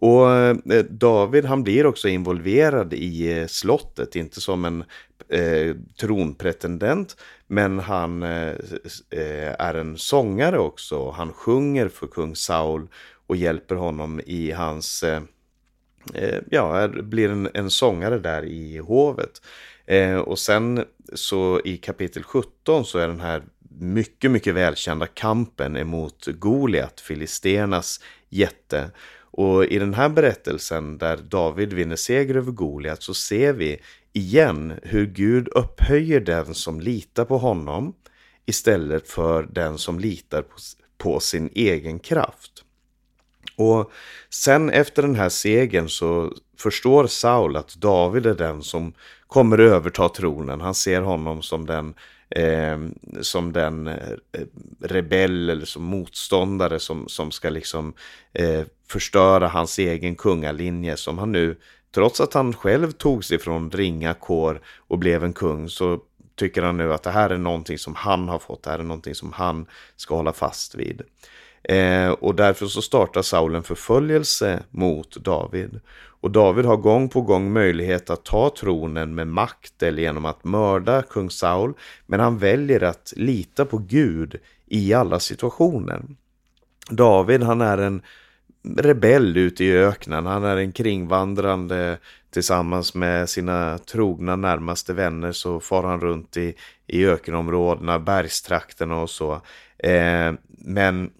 Och 0.02 0.32
eh, 0.32 0.56
David 0.90 1.46
han 1.46 1.64
blir 1.64 1.86
också 1.86 2.08
involverad 2.08 2.94
i 2.94 3.40
eh, 3.40 3.48
slottet, 3.48 4.16
inte 4.16 4.42
som 4.42 4.66
en 4.66 4.84
eh, 5.30 5.76
tronpretendent, 6.00 7.18
men 7.48 7.80
han 7.80 8.24
eh, 8.24 8.56
är 9.60 9.74
en 9.74 9.98
sångare 9.98 10.60
också. 10.60 11.10
Han 11.10 11.34
sjunger 11.34 11.88
för 11.88 12.08
kung 12.08 12.36
Saul 12.36 12.88
och 13.28 13.36
hjälper 13.36 13.76
honom 13.76 14.22
i 14.26 14.52
hans 14.52 15.04
eh, 15.04 15.22
Eh, 16.14 16.40
ja, 16.50 16.88
blir 16.88 17.30
en, 17.30 17.50
en 17.54 17.70
sångare 17.70 18.20
där 18.20 18.46
i 18.46 18.78
hovet. 18.78 19.42
Eh, 19.86 20.18
och 20.18 20.40
sen 20.40 20.86
så 21.14 21.62
i 21.66 21.78
kapitel 21.78 22.24
17 22.24 22.86
så 22.86 23.00
är 23.00 23.08
den 23.08 23.22
här 23.22 23.44
mycket, 23.80 24.32
mycket 24.32 24.56
välkända 24.56 25.08
kampen 25.08 25.78
emot 25.78 26.28
Goliat, 26.28 27.00
filisternas 27.02 28.00
jätte. 28.30 28.92
Och 29.34 29.66
i 29.66 29.80
den 29.80 29.94
här 29.94 30.10
berättelsen 30.10 30.98
där 30.98 31.18
David 31.18 31.74
vinner 31.74 31.96
seger 31.96 32.36
över 32.36 32.52
Goliat 32.52 33.04
så 33.04 33.14
ser 33.14 33.54
vi 33.54 33.82
igen 34.14 34.74
hur 34.84 35.06
Gud 35.06 35.48
upphöjer 35.48 36.20
den 36.20 36.54
som 36.54 36.80
litar 36.80 37.26
på 37.26 37.38
honom 37.38 37.94
istället 38.46 39.10
för 39.10 39.44
den 39.44 39.78
som 39.78 40.00
litar 40.00 40.42
på, 40.42 40.56
på 40.98 41.20
sin 41.20 41.50
egen 41.54 42.00
kraft. 42.00 42.64
Och 43.56 43.92
sen 44.30 44.70
efter 44.70 45.02
den 45.02 45.16
här 45.16 45.30
segern 45.30 45.90
så 45.90 46.34
förstår 46.58 47.08
Saul 47.08 47.56
att 47.56 47.76
David 47.76 48.26
är 48.26 48.36
den 48.36 48.64
som 48.64 48.94
kommer 49.28 49.58
överta 49.58 50.10
tronen. 50.10 50.62
Han 50.62 50.76
ser 50.76 51.02
honom 51.02 51.42
som 51.42 51.66
den, 51.66 51.94
eh, 52.30 52.80
som 53.22 53.54
den 53.54 53.88
eh, 53.88 53.96
rebell 54.82 55.50
eller 55.50 55.66
som 55.66 55.84
motståndare 55.84 56.80
som, 56.80 57.08
som 57.08 57.32
ska 57.32 57.50
liksom 57.50 57.94
eh, 58.34 58.62
förstöra 58.88 59.48
hans 59.48 59.80
egen 59.80 60.16
kungalinje 60.16 60.98
som 60.98 61.18
han 61.18 61.32
nu, 61.32 61.56
trots 61.96 62.22
att 62.22 62.34
han 62.34 62.54
själv 62.54 62.92
tog 62.92 63.26
sig 63.26 63.40
från 63.40 63.72
ringa 63.72 64.14
kår 64.14 64.62
och 64.88 64.98
blev 64.98 65.24
en 65.24 65.34
kung, 65.34 65.70
så 65.70 66.00
tycker 66.36 66.62
han 66.62 66.78
nu 66.78 66.94
att 66.94 67.04
det 67.04 67.12
här 67.12 67.30
är 67.30 67.38
någonting 67.38 67.78
som 67.78 67.96
han 67.96 68.30
har 68.30 68.40
fått, 68.40 68.64
det 68.64 68.70
här 68.70 68.80
är 68.80 68.84
någonting 68.84 69.16
som 69.16 69.34
han 69.34 69.66
ska 69.96 70.16
hålla 70.16 70.34
fast 70.34 70.76
vid. 70.76 71.02
Eh, 71.64 72.10
och 72.10 72.36
därför 72.36 72.66
så 72.66 72.82
startar 72.82 73.22
Saul 73.22 73.56
en 73.56 73.64
förföljelse 73.64 74.64
mot 74.70 75.16
David. 75.16 75.80
Och 76.22 76.32
David 76.32 76.66
har 76.66 76.78
gång 76.78 77.10
på 77.10 77.22
gång 77.22 77.54
möjlighet 77.54 78.10
att 78.10 78.26
ta 78.26 78.52
tronen 78.60 79.16
med 79.16 79.28
makt 79.28 79.84
eller 79.84 80.02
genom 80.02 80.26
att 80.26 80.44
mörda 80.44 81.02
kung 81.02 81.30
Saul. 81.30 81.74
Men 82.06 82.20
han 82.20 82.38
väljer 82.38 82.84
att 82.84 83.14
lita 83.16 83.66
på 83.66 83.78
Gud 83.78 84.36
i 84.68 84.94
alla 84.94 85.20
situationer. 85.20 86.02
David 86.90 87.44
han 87.44 87.62
är 87.62 87.78
en 87.78 88.02
rebell 88.78 89.38
ute 89.38 89.64
i 89.64 89.78
öknen. 89.78 90.26
Han 90.26 90.44
är 90.44 90.58
en 90.58 90.72
kringvandrande 90.72 91.98
tillsammans 92.32 92.96
med 92.96 93.30
sina 93.30 93.78
trogna 93.78 94.36
närmaste 94.36 94.94
vänner 94.94 95.32
så 95.32 95.60
far 95.60 95.84
han 95.84 96.02
runt 96.02 96.38
i, 96.38 96.56
i 96.88 97.06
ökenområdena, 97.06 98.00
bergstrakterna 98.00 99.02
och 99.02 99.10
så. 99.10 99.34
Eh, 99.78 100.34
men 100.48 101.12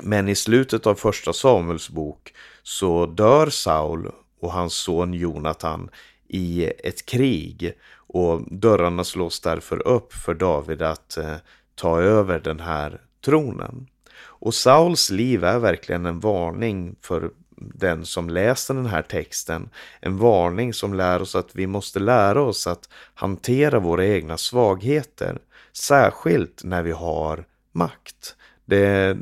men 0.00 0.28
i 0.28 0.34
slutet 0.34 0.86
av 0.86 0.94
första 0.94 1.32
Samuels 1.32 1.90
bok 1.90 2.34
så 2.62 3.06
dör 3.06 3.50
Saul 3.50 4.10
och 4.40 4.52
hans 4.52 4.74
son 4.74 5.14
Jonatan 5.14 5.90
i 6.28 6.64
ett 6.64 7.06
krig 7.06 7.72
och 7.96 8.42
dörrarna 8.50 9.04
slås 9.04 9.40
därför 9.40 9.88
upp 9.88 10.12
för 10.12 10.34
David 10.34 10.82
att 10.82 11.16
eh, 11.16 11.36
ta 11.74 12.00
över 12.00 12.40
den 12.40 12.60
här 12.60 13.00
tronen. 13.24 13.86
Och 14.42 14.54
Sauls 14.54 15.10
liv 15.10 15.44
är 15.44 15.58
verkligen 15.58 16.06
en 16.06 16.20
varning 16.20 16.96
för 17.00 17.30
den 17.56 18.06
som 18.06 18.30
läser 18.30 18.74
den 18.74 18.86
här 18.86 19.02
texten. 19.02 19.68
En 20.00 20.18
varning 20.18 20.74
som 20.74 20.94
lär 20.94 21.22
oss 21.22 21.34
att 21.34 21.56
vi 21.56 21.66
måste 21.66 22.00
lära 22.00 22.42
oss 22.42 22.66
att 22.66 22.88
hantera 23.14 23.78
våra 23.78 24.06
egna 24.06 24.36
svagheter. 24.36 25.38
Särskilt 25.72 26.64
när 26.64 26.82
vi 26.82 26.92
har 26.92 27.44
makt. 27.72 28.36
Det, 28.64 29.16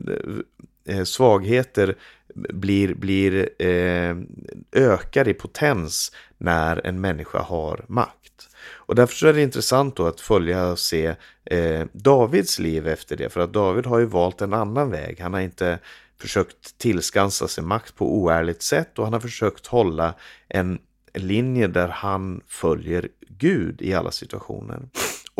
eh, 0.84 1.04
svagheter 1.04 1.96
blir, 2.34 2.94
blir 2.94 3.48
eh, 3.58 4.16
ökar 4.72 5.28
i 5.28 5.34
potens 5.34 6.12
när 6.38 6.86
en 6.86 7.00
människa 7.00 7.38
har 7.38 7.84
makt. 7.88 8.48
Och 8.90 8.94
därför 8.94 9.26
är 9.26 9.32
det 9.32 9.42
intressant 9.42 9.96
då 9.96 10.06
att 10.06 10.20
följa 10.20 10.66
och 10.66 10.78
se 10.78 11.14
eh, 11.44 11.86
Davids 11.92 12.58
liv 12.58 12.88
efter 12.88 13.16
det. 13.16 13.28
För 13.28 13.40
att 13.40 13.52
David 13.52 13.86
har 13.86 13.98
ju 13.98 14.04
valt 14.04 14.40
en 14.40 14.52
annan 14.52 14.90
väg. 14.90 15.20
Han 15.20 15.34
har 15.34 15.40
inte 15.40 15.78
försökt 16.20 16.78
tillskansa 16.78 17.48
sig 17.48 17.64
makt 17.64 17.96
på 17.96 18.14
oärligt 18.14 18.62
sätt 18.62 18.98
och 18.98 19.04
han 19.04 19.12
har 19.12 19.20
försökt 19.20 19.66
hålla 19.66 20.14
en 20.48 20.78
linje 21.14 21.66
där 21.66 21.88
han 21.88 22.40
följer 22.46 23.08
Gud 23.28 23.82
i 23.82 23.94
alla 23.94 24.10
situationer. 24.10 24.80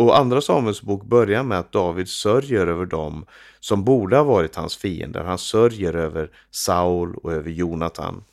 Och 0.00 0.18
andra 0.18 0.40
Samuels 0.40 0.82
bok 0.82 1.04
börjar 1.04 1.42
med 1.42 1.58
att 1.58 1.72
David 1.72 2.08
sörjer 2.08 2.66
över 2.66 2.86
dem 2.86 3.26
som 3.60 3.84
borde 3.84 4.16
ha 4.16 4.24
varit 4.24 4.56
hans 4.56 4.76
fiender. 4.76 5.24
Han 5.24 5.38
sörjer 5.38 5.94
över 5.94 6.30
Saul 6.50 7.14
och 7.14 7.32
över 7.32 7.50
Jonatan. 7.50 8.24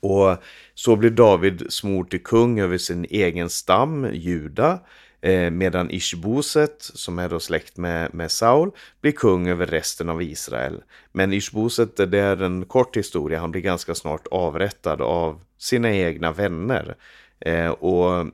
Och 0.00 0.36
så 0.74 0.96
blir 0.96 1.10
David 1.10 1.66
smord 1.68 2.10
till 2.10 2.22
kung 2.22 2.60
över 2.60 2.78
sin 2.78 3.06
egen 3.10 3.50
stam, 3.50 4.08
Juda, 4.12 4.78
eh, 5.20 5.50
medan 5.50 5.90
Ishboset, 5.90 6.76
som 6.78 7.18
är 7.18 7.28
då 7.28 7.40
släkt 7.40 7.76
med, 7.76 8.14
med 8.14 8.30
Saul, 8.30 8.70
blir 9.00 9.12
kung 9.12 9.48
över 9.48 9.66
resten 9.66 10.08
av 10.08 10.22
Israel. 10.22 10.82
Men 11.12 11.32
Ishboset, 11.32 11.96
det 11.96 12.18
är 12.18 12.42
en 12.42 12.64
kort 12.64 12.96
historia, 12.96 13.40
han 13.40 13.50
blir 13.50 13.62
ganska 13.62 13.94
snart 13.94 14.26
avrättad 14.30 15.00
av 15.00 15.40
sina 15.58 15.94
egna 15.94 16.32
vänner. 16.32 16.96
Eh, 17.40 17.68
och 17.68 18.26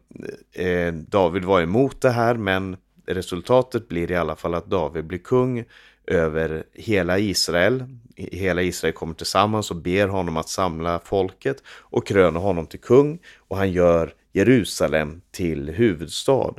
eh, 0.53 0.95
David 0.95 1.45
var 1.45 1.61
emot 1.61 2.01
det 2.01 2.11
här, 2.11 2.35
men 2.35 2.77
resultatet 3.07 3.89
blir 3.89 4.11
i 4.11 4.17
alla 4.17 4.37
fall 4.37 4.55
att 4.55 4.67
David 4.67 5.05
blir 5.05 5.19
kung 5.19 5.65
över 6.07 6.65
hela 6.75 7.19
Israel. 7.19 7.85
Hela 8.17 8.63
Israel 8.63 8.95
kommer 8.95 9.15
tillsammans 9.15 9.71
och 9.71 9.77
ber 9.77 10.09
honom 10.09 10.37
att 10.37 10.49
samla 10.49 11.01
folket 11.05 11.63
och 11.67 12.07
kröna 12.07 12.41
honom 12.41 12.67
till 12.67 12.81
kung 12.81 13.19
och 13.49 13.57
han 13.57 13.73
gör 13.73 14.15
Jerusalem 14.33 15.21
till 15.31 15.71
huvudstad. 15.71 16.55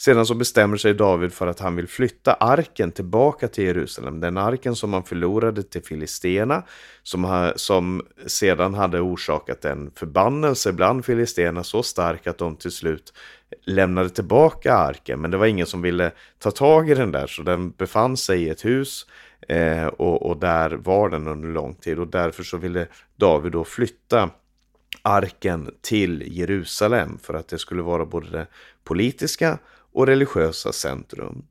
Sedan 0.00 0.26
så 0.26 0.34
bestämmer 0.34 0.76
sig 0.76 0.94
David 0.94 1.32
för 1.32 1.46
att 1.46 1.60
han 1.60 1.76
vill 1.76 1.88
flytta 1.88 2.32
arken 2.32 2.92
tillbaka 2.92 3.48
till 3.48 3.64
Jerusalem. 3.64 4.20
Den 4.20 4.36
arken 4.36 4.76
som 4.76 4.92
han 4.92 5.04
förlorade 5.04 5.62
till 5.62 5.82
filisterna, 5.82 6.62
som, 7.02 7.52
som 7.56 8.02
sedan 8.26 8.74
hade 8.74 9.00
orsakat 9.00 9.64
en 9.64 9.90
förbannelse 9.94 10.72
bland 10.72 11.04
filisterna 11.04 11.64
så 11.64 11.82
stark 11.82 12.26
att 12.26 12.38
de 12.38 12.56
till 12.56 12.70
slut 12.70 13.12
lämnade 13.64 14.10
tillbaka 14.10 14.74
arken. 14.74 15.20
Men 15.20 15.30
det 15.30 15.36
var 15.36 15.46
ingen 15.46 15.66
som 15.66 15.82
ville 15.82 16.12
ta 16.38 16.50
tag 16.50 16.90
i 16.90 16.94
den 16.94 17.12
där, 17.12 17.26
så 17.26 17.42
den 17.42 17.70
befann 17.70 18.16
sig 18.16 18.42
i 18.42 18.48
ett 18.48 18.64
hus 18.64 19.06
eh, 19.48 19.86
och, 19.86 20.26
och 20.26 20.36
där 20.36 20.70
var 20.70 21.08
den 21.08 21.28
under 21.28 21.48
lång 21.48 21.74
tid. 21.74 21.98
Och 21.98 22.08
därför 22.08 22.42
så 22.42 22.56
ville 22.56 22.86
David 23.16 23.52
då 23.52 23.64
flytta 23.64 24.30
arken 25.02 25.74
till 25.80 26.38
Jerusalem 26.38 27.18
för 27.22 27.34
att 27.34 27.48
det 27.48 27.58
skulle 27.58 27.82
vara 27.82 28.06
både 28.06 28.30
det 28.30 28.46
politiska 28.84 29.58
och 29.92 30.06
religiösa 30.06 30.72
centrum. 30.72 31.42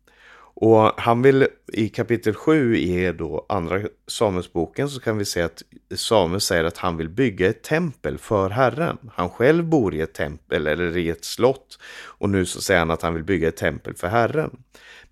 Och 0.62 0.92
han 0.98 1.22
vill 1.22 1.48
i 1.74 1.90
kapitel 1.90 2.34
7 2.34 2.78
i 2.78 3.12
då 3.12 3.46
andra 3.50 3.82
Samuelsboken 4.08 4.90
så 4.90 5.00
kan 5.00 5.18
vi 5.18 5.26
se 5.26 5.42
att 5.42 5.64
Samuel 5.96 6.42
säger 6.42 6.64
att 6.64 6.78
han 6.78 6.98
vill 6.98 7.10
bygga 7.10 7.50
ett 7.50 7.64
tempel 7.64 8.18
för 8.18 8.50
Herren. 8.50 8.98
Han 9.14 9.30
själv 9.30 9.66
bor 9.66 9.96
i 9.96 10.02
ett 10.02 10.14
tempel 10.14 10.68
eller 10.68 10.98
i 10.98 11.10
ett 11.10 11.26
slott 11.26 11.80
och 12.06 12.30
nu 12.30 12.46
så 12.46 12.62
säger 12.62 12.80
han 12.80 12.92
att 12.92 13.02
han 13.02 13.14
vill 13.14 13.24
bygga 13.24 13.48
ett 13.48 13.58
tempel 13.58 13.96
för 13.96 14.08
Herren. 14.08 14.58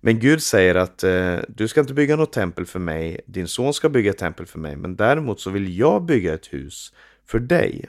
Men 0.00 0.18
Gud 0.18 0.42
säger 0.42 0.74
att 0.74 1.04
eh, 1.04 1.36
du 1.48 1.68
ska 1.68 1.80
inte 1.80 1.94
bygga 1.94 2.16
något 2.16 2.32
tempel 2.32 2.66
för 2.66 2.78
mig, 2.78 3.20
din 3.26 3.48
son 3.48 3.74
ska 3.74 3.88
bygga 3.88 4.10
ett 4.10 4.18
tempel 4.18 4.46
för 4.46 4.58
mig, 4.58 4.76
men 4.76 4.96
däremot 4.96 5.40
så 5.40 5.50
vill 5.50 5.78
jag 5.78 6.04
bygga 6.04 6.34
ett 6.34 6.52
hus 6.52 6.92
för 7.26 7.38
dig. 7.38 7.88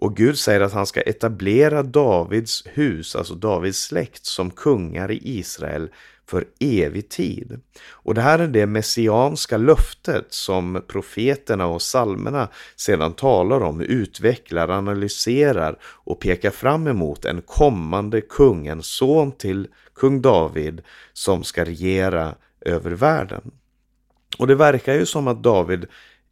Och 0.00 0.16
Gud 0.16 0.38
säger 0.38 0.60
att 0.60 0.72
han 0.72 0.86
ska 0.86 1.00
etablera 1.00 1.82
Davids 1.82 2.62
hus, 2.66 3.16
alltså 3.16 3.34
Davids 3.34 3.78
släkt, 3.78 4.26
som 4.26 4.50
kungar 4.50 5.10
i 5.10 5.20
Israel 5.22 5.88
för 6.26 6.44
evig 6.60 7.08
tid. 7.08 7.60
Och 7.90 8.14
det 8.14 8.20
här 8.20 8.38
är 8.38 8.48
det 8.48 8.66
messianska 8.66 9.56
löftet 9.56 10.26
som 10.28 10.82
profeterna 10.88 11.66
och 11.66 11.82
salmerna 11.82 12.48
sedan 12.76 13.12
talar 13.12 13.60
om, 13.60 13.80
utvecklar, 13.80 14.68
analyserar 14.68 15.78
och 15.82 16.20
pekar 16.20 16.50
fram 16.50 16.86
emot 16.86 17.24
en 17.24 17.42
kommande 17.42 18.20
kung, 18.20 18.66
en 18.66 18.82
son 18.82 19.32
till 19.32 19.68
kung 19.94 20.22
David 20.22 20.82
som 21.12 21.44
ska 21.44 21.64
regera 21.64 22.34
över 22.60 22.90
världen. 22.90 23.50
Och 24.38 24.46
det 24.46 24.54
verkar 24.54 24.94
ju 24.94 25.06
som 25.06 25.28
att 25.28 25.42
David 25.42 25.86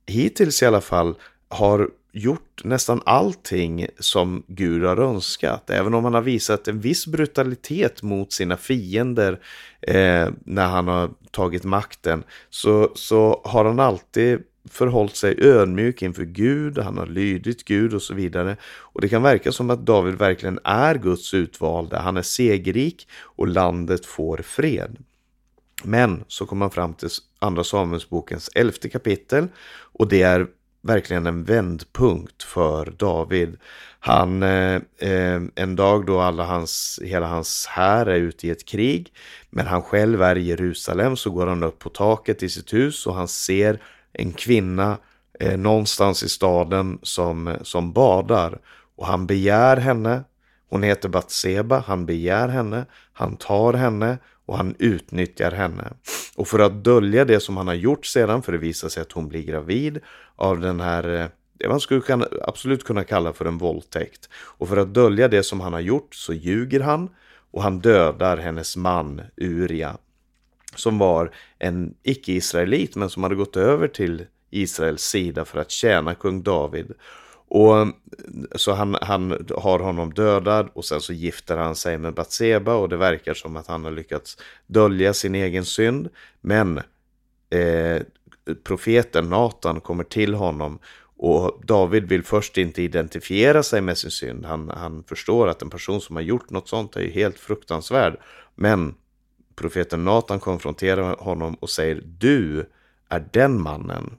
hittills 0.06 0.62
i 0.62 0.66
alla 0.66 0.80
fall 0.80 1.14
har 1.48 1.90
gjort 2.16 2.64
nästan 2.64 3.00
allting 3.04 3.86
som 3.98 4.42
Gud 4.46 4.84
har 4.84 4.96
önskat. 4.96 5.70
Även 5.70 5.94
om 5.94 6.04
han 6.04 6.14
har 6.14 6.22
visat 6.22 6.68
en 6.68 6.80
viss 6.80 7.06
brutalitet 7.06 8.02
mot 8.02 8.32
sina 8.32 8.56
fiender 8.56 9.40
eh, 9.80 10.28
när 10.44 10.66
han 10.66 10.88
har 10.88 11.10
tagit 11.30 11.64
makten 11.64 12.24
så, 12.50 12.92
så 12.94 13.40
har 13.44 13.64
han 13.64 13.80
alltid 13.80 14.38
förhållit 14.70 15.16
sig 15.16 15.34
ödmjuk 15.38 16.02
inför 16.02 16.24
Gud, 16.24 16.78
han 16.78 16.98
har 16.98 17.06
lydit 17.06 17.64
Gud 17.64 17.94
och 17.94 18.02
så 18.02 18.14
vidare. 18.14 18.56
Och 18.64 19.00
det 19.00 19.08
kan 19.08 19.22
verka 19.22 19.52
som 19.52 19.70
att 19.70 19.86
David 19.86 20.14
verkligen 20.14 20.58
är 20.64 20.94
Guds 20.94 21.34
utvalde, 21.34 21.98
han 21.98 22.16
är 22.16 22.22
segerrik 22.22 23.08
och 23.22 23.48
landet 23.48 24.06
får 24.06 24.36
fred. 24.36 24.96
Men 25.84 26.24
så 26.28 26.46
kommer 26.46 26.60
man 26.60 26.70
fram 26.70 26.94
till 26.94 27.08
Andra 27.38 27.64
Samuelsbokens 27.64 28.50
elfte 28.54 28.88
kapitel 28.88 29.48
och 29.98 30.08
det 30.08 30.22
är 30.22 30.46
verkligen 30.86 31.26
en 31.26 31.44
vändpunkt 31.44 32.42
för 32.42 32.92
David. 32.96 33.56
Han, 34.00 34.42
eh, 34.42 34.80
eh, 34.98 35.40
en 35.54 35.76
dag 35.76 36.06
då 36.06 36.20
alla 36.20 36.44
hans, 36.44 37.00
hela 37.04 37.26
hans 37.26 37.66
här 37.66 38.06
är 38.06 38.16
ute 38.16 38.46
i 38.46 38.50
ett 38.50 38.64
krig, 38.64 39.12
men 39.50 39.66
han 39.66 39.82
själv 39.82 40.22
är 40.22 40.36
i 40.36 40.42
Jerusalem 40.42 41.16
så 41.16 41.30
går 41.30 41.46
han 41.46 41.62
upp 41.62 41.78
på 41.78 41.88
taket 41.88 42.42
i 42.42 42.48
sitt 42.48 42.72
hus 42.72 43.06
och 43.06 43.14
han 43.14 43.28
ser 43.28 43.80
en 44.12 44.32
kvinna 44.32 44.98
eh, 45.40 45.58
någonstans 45.58 46.22
i 46.22 46.28
staden 46.28 46.98
som, 47.02 47.56
som 47.62 47.92
badar 47.92 48.58
och 48.96 49.06
han 49.06 49.26
begär 49.26 49.76
henne. 49.76 50.24
Hon 50.70 50.82
heter 50.82 51.08
Batseba, 51.08 51.84
han 51.86 52.06
begär 52.06 52.48
henne, 52.48 52.84
han 53.12 53.36
tar 53.36 53.72
henne 53.72 54.18
och 54.46 54.56
han 54.56 54.74
utnyttjar 54.78 55.50
henne. 55.50 55.92
Och 56.36 56.48
för 56.48 56.58
att 56.58 56.84
dölja 56.84 57.24
det 57.24 57.40
som 57.40 57.56
han 57.56 57.66
har 57.66 57.74
gjort 57.74 58.06
sedan, 58.06 58.42
för 58.42 58.52
det 58.52 58.58
visar 58.58 58.88
sig 58.88 59.00
att 59.00 59.12
hon 59.12 59.28
blir 59.28 59.42
gravid 59.42 60.00
av 60.36 60.60
den 60.60 60.80
här, 60.80 61.20
eh, 61.20 61.26
det 61.52 61.68
man 61.68 61.80
skulle 61.80 62.00
kunna, 62.00 62.28
absolut 62.42 62.84
kunna 62.84 63.04
kalla 63.04 63.32
för 63.32 63.44
en 63.44 63.58
våldtäkt. 63.58 64.28
Och 64.34 64.68
för 64.68 64.76
att 64.76 64.94
dölja 64.94 65.28
det 65.28 65.42
som 65.42 65.60
han 65.60 65.72
har 65.72 65.80
gjort 65.80 66.14
så 66.14 66.32
ljuger 66.32 66.80
han 66.80 67.08
och 67.50 67.62
han 67.62 67.78
dödar 67.80 68.36
hennes 68.36 68.76
man 68.76 69.22
Uria. 69.36 69.96
Som 70.74 70.98
var 70.98 71.34
en 71.58 71.94
icke-israelit 72.02 72.96
men 72.96 73.10
som 73.10 73.22
hade 73.22 73.34
gått 73.34 73.56
över 73.56 73.88
till 73.88 74.26
Israels 74.50 75.02
sida 75.02 75.44
för 75.44 75.58
att 75.58 75.70
tjäna 75.70 76.14
kung 76.14 76.42
David. 76.42 76.92
Och 77.48 77.78
eh, 77.78 77.88
Så 78.54 78.72
han, 78.72 78.96
han 79.02 79.46
har 79.56 79.78
honom 79.78 80.12
dödad 80.14 80.68
och 80.72 80.84
sen 80.84 81.00
så 81.00 81.12
gifter 81.12 81.56
han 81.56 81.74
sig 81.74 81.98
med 81.98 82.14
Batseba 82.14 82.74
och 82.74 82.88
det 82.88 82.96
verkar 82.96 83.34
som 83.34 83.56
att 83.56 83.66
han 83.66 83.84
har 83.84 83.90
lyckats 83.90 84.38
dölja 84.66 85.14
sin 85.14 85.34
egen 85.34 85.64
synd. 85.64 86.08
Men 86.40 86.78
eh, 87.50 88.02
profeten 88.64 89.30
Natan 89.30 89.80
kommer 89.80 90.04
till 90.04 90.34
honom 90.34 90.78
och 91.18 91.60
David 91.64 92.08
vill 92.08 92.22
först 92.22 92.58
inte 92.58 92.82
identifiera 92.82 93.62
sig 93.62 93.80
med 93.80 93.98
sin 93.98 94.10
synd. 94.10 94.44
Han, 94.44 94.68
han 94.68 95.04
förstår 95.04 95.48
att 95.48 95.62
en 95.62 95.70
person 95.70 96.00
som 96.00 96.16
har 96.16 96.22
gjort 96.22 96.50
något 96.50 96.68
sånt 96.68 96.96
är 96.96 97.00
ju 97.00 97.10
helt 97.10 97.38
fruktansvärd. 97.38 98.16
Men 98.54 98.94
profeten 99.56 100.04
Natan 100.04 100.40
konfronterar 100.40 101.16
honom 101.16 101.54
och 101.54 101.70
säger 101.70 102.02
du 102.04 102.70
är 103.08 103.28
den 103.32 103.60
mannen 103.62 104.16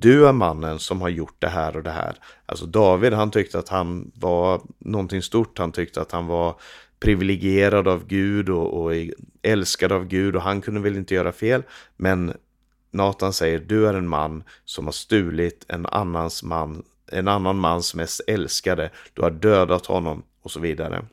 du 0.00 0.28
är 0.28 0.32
mannen 0.32 0.78
som 0.78 1.00
har 1.00 1.08
gjort 1.08 1.36
det 1.38 1.48
här 1.48 1.76
och 1.76 1.82
det 1.82 1.90
här. 1.90 2.16
Alltså 2.46 2.66
David, 2.66 3.12
han 3.12 3.30
tyckte 3.30 3.58
att 3.58 3.68
han 3.68 4.12
var 4.14 4.60
någonting 4.78 5.22
stort. 5.22 5.58
Han 5.58 5.72
tyckte 5.72 6.00
att 6.00 6.12
han 6.12 6.26
var 6.26 6.54
privilegierad 7.00 7.88
av 7.88 8.06
Gud 8.06 8.48
och, 8.48 8.82
och 8.82 8.92
älskad 9.42 9.92
av 9.92 10.04
Gud 10.06 10.36
och 10.36 10.42
han 10.42 10.60
kunde 10.60 10.80
väl 10.80 10.96
inte 10.96 11.14
göra 11.14 11.32
fel. 11.32 11.62
Men 11.96 12.32
Nathan 12.90 13.32
säger, 13.32 13.58
du 13.58 13.88
är 13.88 13.94
en 13.94 14.08
man 14.08 14.42
som 14.64 14.84
har 14.84 14.92
stulit 14.92 15.64
en, 15.68 15.86
annans 15.86 16.42
man, 16.42 16.82
en 17.12 17.28
annan 17.28 17.58
mans 17.58 17.94
mest 17.94 18.20
älskade. 18.26 18.90
Du 19.14 19.22
har 19.22 19.30
dödat 19.30 19.86
honom 19.86 20.22
och 20.42 20.50
så 20.50 20.60
vidare. 20.60 21.04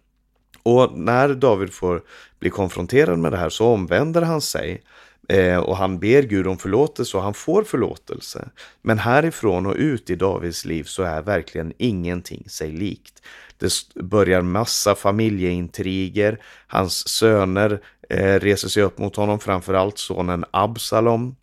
Och 0.63 0.98
när 0.98 1.34
David 1.34 1.74
får 1.74 2.04
bli 2.39 2.50
konfronterad 2.50 3.19
med 3.19 3.32
det 3.32 3.38
här 3.38 3.50
så 3.50 3.65
omvänder 3.65 4.21
han 4.21 4.41
sig 4.41 4.84
Eh, 5.27 5.57
och 5.57 5.77
han 5.77 5.99
ber 5.99 6.23
Gud 6.23 6.47
om 6.47 6.57
förlåtelse 6.57 7.17
och 7.17 7.23
han 7.23 7.33
får 7.33 7.63
förlåtelse. 7.63 8.49
Men 8.81 8.99
härifrån 8.99 9.65
och 9.65 9.75
ut 9.75 10.09
i 10.09 10.15
Davids 10.15 10.65
liv 10.65 10.83
så 10.83 11.03
är 11.03 11.21
verkligen 11.21 11.73
ingenting 11.77 12.49
sig 12.49 12.71
likt. 12.71 13.21
Det 13.57 13.71
börjar 14.03 14.41
massa 14.41 14.95
familjeintriger. 14.95 16.39
Hans 16.67 17.07
söner 17.07 17.81
eh, 18.09 18.39
reser 18.39 18.67
sig 18.67 18.83
upp 18.83 18.97
mot 18.97 19.15
honom, 19.15 19.39
framförallt 19.39 19.97
sonen 19.97 20.45
Absalom 20.51 21.35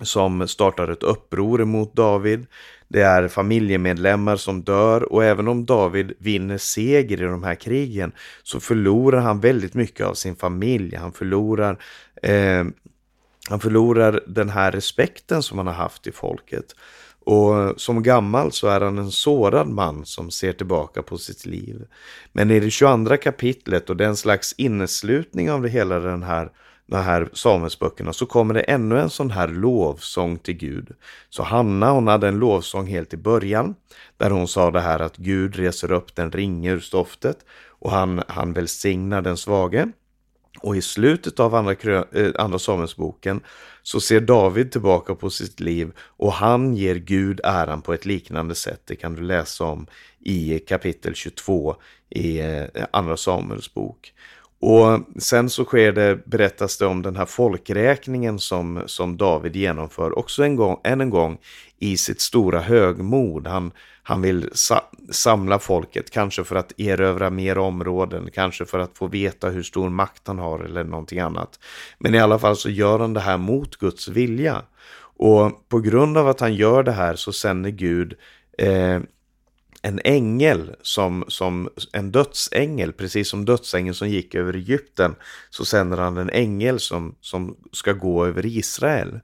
som 0.00 0.48
startar 0.48 0.88
ett 0.88 1.02
uppror 1.02 1.64
mot 1.64 1.94
David. 1.94 2.46
Det 2.88 3.02
är 3.02 3.28
familjemedlemmar 3.28 4.36
som 4.36 4.62
dör 4.62 5.12
och 5.12 5.24
även 5.24 5.48
om 5.48 5.66
David 5.66 6.12
vinner 6.18 6.58
seger 6.58 7.22
i 7.22 7.24
de 7.24 7.42
här 7.42 7.54
krigen 7.54 8.12
så 8.42 8.60
förlorar 8.60 9.20
han 9.20 9.40
väldigt 9.40 9.74
mycket 9.74 10.06
av 10.06 10.14
sin 10.14 10.36
familj. 10.36 10.96
Han 10.96 11.12
förlorar 11.12 11.78
eh, 12.22 12.64
han 13.48 13.60
förlorar 13.60 14.20
den 14.26 14.48
här 14.48 14.72
respekten 14.72 15.42
som 15.42 15.58
han 15.58 15.66
har 15.66 15.74
haft 15.74 16.06
i 16.06 16.12
folket. 16.12 16.74
Och 17.24 17.80
som 17.80 18.02
gammal 18.02 18.52
så 18.52 18.68
är 18.68 18.80
han 18.80 18.98
en 18.98 19.10
sårad 19.10 19.68
man 19.68 20.06
som 20.06 20.30
ser 20.30 20.52
tillbaka 20.52 21.02
på 21.02 21.18
sitt 21.18 21.46
liv. 21.46 21.86
Men 22.32 22.50
i 22.50 22.60
det 22.60 22.70
22 22.70 23.16
kapitlet 23.16 23.90
och 23.90 23.96
den 23.96 24.16
slags 24.16 24.52
inneslutning 24.52 25.50
av 25.50 25.62
det 25.62 25.68
hela 25.68 25.98
den 25.98 26.22
här, 26.22 26.50
de 26.86 26.96
här 26.96 27.28
Samuelsböckerna 27.32 28.12
så 28.12 28.26
kommer 28.26 28.54
det 28.54 28.60
ännu 28.60 28.98
en 28.98 29.10
sån 29.10 29.30
här 29.30 29.48
lovsång 29.48 30.38
till 30.38 30.56
Gud. 30.56 30.90
Så 31.30 31.42
Hanna 31.42 31.90
hon 31.90 32.06
hade 32.06 32.28
en 32.28 32.38
lovsång 32.38 32.86
helt 32.86 33.14
i 33.14 33.16
början 33.16 33.74
där 34.16 34.30
hon 34.30 34.48
sa 34.48 34.70
det 34.70 34.80
här 34.80 34.98
att 34.98 35.16
Gud 35.16 35.56
reser 35.56 35.92
upp 35.92 36.14
den 36.14 36.32
ringe 36.32 36.72
ur 36.72 36.80
stoftet 36.80 37.38
och 37.68 37.90
han, 37.90 38.22
han 38.28 38.52
välsignar 38.52 39.22
den 39.22 39.36
svage. 39.36 39.92
Och 40.60 40.76
i 40.76 40.82
slutet 40.82 41.40
av 41.40 41.54
andra, 41.54 42.04
eh, 42.12 42.32
andra 42.38 42.58
Samuelsboken 42.58 43.40
så 43.82 44.00
ser 44.00 44.20
David 44.20 44.72
tillbaka 44.72 45.14
på 45.14 45.30
sitt 45.30 45.60
liv 45.60 45.92
och 45.98 46.32
han 46.32 46.76
ger 46.76 46.94
Gud 46.94 47.40
äran 47.44 47.82
på 47.82 47.94
ett 47.94 48.06
liknande 48.06 48.54
sätt. 48.54 48.82
Det 48.84 48.96
kan 48.96 49.14
du 49.14 49.22
läsa 49.22 49.64
om 49.64 49.86
i 50.20 50.58
kapitel 50.58 51.14
22 51.14 51.76
i 52.10 52.40
eh, 52.40 52.64
andra 52.90 53.16
Samuels 53.16 53.74
bok. 53.74 54.12
Och 54.60 55.00
sen 55.18 55.50
så 55.50 55.64
sker 55.64 55.92
det, 55.92 56.26
berättas 56.26 56.78
det 56.78 56.86
om 56.86 57.02
den 57.02 57.16
här 57.16 57.26
folkräkningen 57.26 58.38
som, 58.38 58.82
som 58.86 59.16
David 59.16 59.56
genomför 59.56 60.18
också 60.18 60.42
en 60.44 60.56
gång, 60.56 60.80
än 60.84 61.00
en 61.00 61.10
gång 61.10 61.38
i 61.78 61.96
sitt 61.96 62.20
stora 62.20 62.60
högmod. 62.60 63.46
Han, 63.46 63.72
han 64.02 64.22
vill 64.22 64.50
sa 64.52 64.90
samla 65.10 65.58
folket, 65.58 66.10
kanske 66.10 66.44
för 66.44 66.56
att 66.56 66.80
erövra 66.80 67.30
mer 67.30 67.58
områden, 67.58 68.30
kanske 68.34 68.64
för 68.64 68.78
att 68.78 68.98
få 68.98 69.06
veta 69.06 69.48
hur 69.48 69.62
stor 69.62 69.90
makt 69.90 70.22
han 70.26 70.38
har 70.38 70.60
eller 70.60 70.84
någonting 70.84 71.20
annat. 71.20 71.58
Men 71.98 72.14
i 72.14 72.18
alla 72.18 72.38
fall 72.38 72.56
så 72.56 72.70
gör 72.70 72.98
han 72.98 73.14
det 73.14 73.20
här 73.20 73.38
mot 73.38 73.76
Guds 73.76 74.08
vilja. 74.08 74.62
Och 75.18 75.68
på 75.68 75.80
grund 75.80 76.18
av 76.18 76.28
att 76.28 76.40
han 76.40 76.54
gör 76.54 76.82
det 76.82 76.92
här 76.92 77.16
så 77.16 77.32
sänder 77.32 77.70
Gud 77.70 78.14
eh, 78.58 79.00
en 79.86 80.00
ängel 80.04 80.74
som, 80.82 81.24
som 81.28 81.68
en 81.92 82.12
dödsängel, 82.12 82.92
precis 82.92 83.28
som 83.28 83.44
dödsängeln 83.44 83.94
som 83.94 84.08
gick 84.08 84.34
över 84.34 84.52
Egypten, 84.52 85.14
så 85.50 85.64
sänder 85.64 85.96
han 85.96 86.16
en 86.16 86.30
ängel 86.30 86.80
som, 86.80 87.14
som 87.20 87.56
ska 87.72 87.92
gå 87.92 88.26
över 88.26 88.46
Israel 88.46 89.20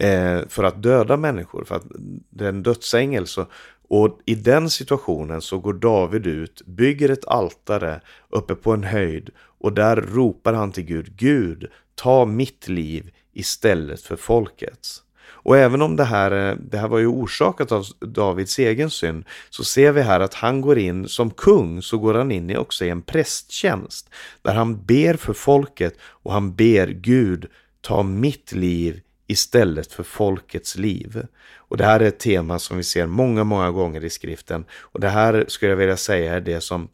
eh, 0.00 0.40
för 0.48 0.64
att 0.64 0.82
döda 0.82 1.16
människor. 1.16 1.64
För 1.64 1.74
att 1.74 1.84
det 2.30 2.44
är 2.44 2.48
en 2.48 2.62
dödsängel. 2.62 3.26
Så, 3.26 3.46
och 3.88 4.20
i 4.24 4.34
den 4.34 4.70
situationen 4.70 5.40
så 5.40 5.58
går 5.58 5.74
David 5.74 6.26
ut, 6.26 6.62
bygger 6.66 7.08
ett 7.08 7.26
altare 7.26 8.00
uppe 8.28 8.54
på 8.54 8.72
en 8.72 8.84
höjd 8.84 9.30
och 9.38 9.72
där 9.72 9.96
ropar 9.96 10.52
han 10.52 10.72
till 10.72 10.84
Gud, 10.84 11.16
Gud, 11.16 11.70
ta 11.94 12.24
mitt 12.24 12.68
liv 12.68 13.10
istället 13.32 14.00
för 14.00 14.16
folkets. 14.16 15.02
Och 15.46 15.56
även 15.56 15.82
om 15.82 15.96
det 15.96 16.04
här, 16.04 16.50
eh, 16.50 16.56
det 16.56 16.78
här 16.78 16.88
var 16.88 16.98
ju 16.98 17.06
orsakat 17.06 17.72
av 17.72 17.86
Davids 18.00 18.58
egen 18.58 18.90
synd, 18.90 19.24
så 19.50 19.64
ser 19.64 19.92
vi 19.92 20.02
här 20.02 20.20
att 20.20 20.34
han 20.34 20.60
går 20.60 20.78
in 20.78 21.08
som 21.08 21.30
kung, 21.30 21.82
så 21.82 21.98
går 21.98 22.14
han 22.14 22.32
in 22.32 22.56
också 22.56 22.84
i 22.84 22.88
en 22.88 23.02
prästtjänst, 23.02 24.10
där 24.42 24.54
han 24.54 24.84
ber 24.84 25.14
för 25.14 25.32
folket 25.32 25.94
och 26.00 26.32
han 26.32 26.54
ber 26.54 26.86
Gud 26.86 27.46
ta 27.80 28.02
mitt 28.02 28.52
liv 28.52 29.00
istället 29.26 29.92
för 29.92 30.02
folkets 30.02 30.76
liv. 30.76 31.26
Och 31.56 31.76
det 31.76 31.84
här 31.84 32.00
är 32.00 32.08
ett 32.08 32.18
tema 32.18 32.58
som 32.58 32.76
vi 32.76 32.84
ser 32.84 33.06
många, 33.06 33.44
många 33.44 33.70
gånger 33.70 34.04
i 34.04 34.10
skriften. 34.10 34.64
Och 34.72 35.00
det 35.00 35.08
här 35.08 35.44
skulle 35.48 35.70
jag 35.70 35.76
vilja 35.76 35.96
säga 35.96 36.34
är 36.34 36.40
det 36.40 36.60
som 36.60 36.88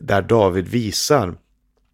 där 0.00 0.22
David 0.22 0.68
visar 0.68 1.34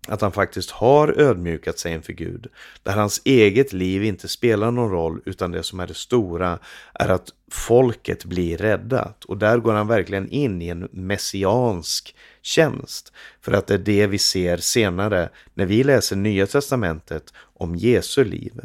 att 0.09 0.21
han 0.21 0.33
faktiskt 0.33 0.71
har 0.71 1.21
ödmjukat 1.21 1.79
sig 1.79 1.93
inför 1.93 2.13
Gud. 2.13 2.47
Där 2.83 2.93
hans 2.93 3.23
eget 3.25 3.73
liv 3.73 4.05
inte 4.05 4.29
spelar 4.29 4.71
någon 4.71 4.91
roll 4.91 5.21
utan 5.25 5.51
det 5.51 5.63
som 5.63 5.81
är 5.81 5.87
det 5.87 5.95
stora 5.95 6.59
är 6.95 7.09
att 7.09 7.29
folket 7.51 8.25
blir 8.25 8.57
räddat. 8.57 9.25
Och 9.25 9.37
där 9.37 9.59
går 9.59 9.73
han 9.73 9.89
verkligen 9.89 10.29
in 10.29 10.63
i 10.63 10.69
en 10.69 10.89
messiansk 10.93 12.17
tjänst. 12.43 13.13
För 13.41 13.53
att 13.53 13.67
det 13.67 13.75
är 13.75 13.79
det 13.79 14.07
vi 14.07 14.19
ser 14.19 14.57
senare 14.57 15.29
när 15.55 15.67
vi 15.67 15.85
läser 15.85 16.17
Nya 16.17 16.47
Testamentet 16.47 17.33
om 17.37 17.77
Jesu 17.77 18.25
liv. 18.25 18.61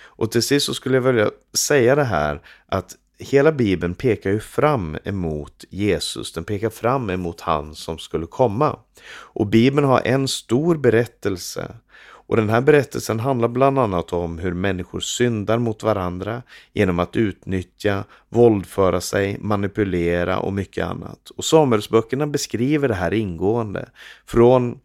Och 0.00 0.30
till 0.30 0.42
sist 0.42 0.66
så 0.66 0.74
skulle 0.74 0.96
jag 0.96 1.02
vilja 1.02 1.30
säga 1.54 1.94
det 1.94 2.04
här 2.04 2.40
att 2.66 2.96
hela 3.18 3.52
Bibeln 3.52 3.94
pekar 3.94 4.30
ju 4.30 4.40
fram 4.40 4.96
emot 5.04 5.64
Jesus, 5.70 6.32
den 6.32 6.44
pekar 6.44 6.70
fram 6.70 7.10
emot 7.10 7.40
han 7.40 7.74
som 7.74 7.98
skulle 7.98 8.26
komma. 8.26 8.78
Och 9.10 9.46
Bibeln 9.46 9.86
har 9.86 10.02
en 10.04 10.28
stor 10.28 10.76
berättelse 10.76 11.74
och 12.28 12.36
den 12.36 12.48
här 12.48 12.60
berättelsen 12.60 13.20
handlar 13.20 13.48
bland 13.48 13.78
annat 13.78 14.12
om 14.12 14.38
hur 14.38 14.54
människor 14.54 15.00
syndar 15.00 15.58
mot 15.58 15.82
varandra 15.82 16.42
genom 16.72 16.98
att 16.98 17.16
utnyttja, 17.16 18.04
våldföra 18.28 19.00
sig, 19.00 19.38
manipulera 19.40 20.38
och 20.38 20.52
mycket 20.52 20.86
annat. 20.86 21.30
Och 21.36 21.44
Samuelsböckerna 21.44 22.26
beskriver 22.26 22.88
det 22.88 22.94
här 22.94 23.14
ingående. 23.14 23.88
Från 24.26 24.80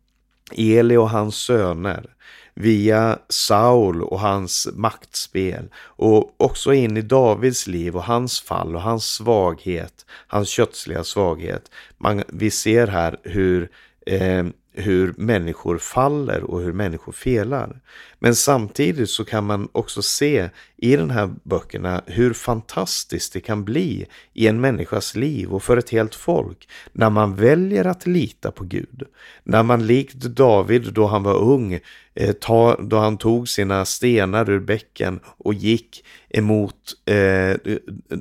Eli 0.51 0.97
och 0.97 1.09
hans 1.09 1.35
söner 1.35 2.09
via 2.53 3.19
Saul 3.29 4.03
och 4.03 4.19
hans 4.19 4.67
maktspel 4.73 5.69
och 5.75 6.35
också 6.37 6.73
in 6.73 6.97
i 6.97 7.01
Davids 7.01 7.67
liv 7.67 7.95
och 7.95 8.03
hans 8.03 8.41
fall 8.41 8.75
och 8.75 8.81
hans 8.81 9.05
svaghet, 9.05 10.05
hans 10.27 10.49
kötsliga 10.49 11.03
svaghet. 11.03 11.71
Man, 11.97 12.23
vi 12.27 12.51
ser 12.51 12.87
här 12.87 13.17
hur 13.23 13.69
eh, 14.05 14.43
hur 14.73 15.13
människor 15.17 15.77
faller 15.77 16.43
och 16.43 16.61
hur 16.61 16.73
människor 16.73 17.11
felar. 17.11 17.79
Men 18.23 18.35
samtidigt 18.35 19.09
så 19.09 19.25
kan 19.25 19.45
man 19.45 19.69
också 19.71 20.01
se 20.01 20.49
i 20.77 20.95
de 20.95 21.09
här 21.09 21.33
böckerna 21.43 22.01
hur 22.05 22.33
fantastiskt 22.33 23.33
det 23.33 23.39
kan 23.39 23.63
bli 23.63 24.05
i 24.33 24.47
en 24.47 24.61
människas 24.61 25.15
liv 25.15 25.53
och 25.53 25.63
för 25.63 25.77
ett 25.77 25.89
helt 25.89 26.15
folk 26.15 26.69
när 26.91 27.09
man 27.09 27.35
väljer 27.35 27.85
att 27.85 28.07
lita 28.07 28.51
på 28.51 28.63
Gud. 28.63 29.03
När 29.43 29.63
man 29.63 29.87
likt 29.87 30.15
David 30.15 30.93
då 30.93 31.07
han 31.07 31.23
var 31.23 31.35
ung, 31.35 31.79
eh, 32.13 32.31
ta, 32.31 32.77
då 32.81 32.97
han 32.97 33.17
tog 33.17 33.49
sina 33.49 33.85
stenar 33.85 34.49
ur 34.49 34.59
bäcken 34.59 35.19
och 35.25 35.53
gick 35.53 36.05
emot 36.29 36.93
eh, 37.05 37.55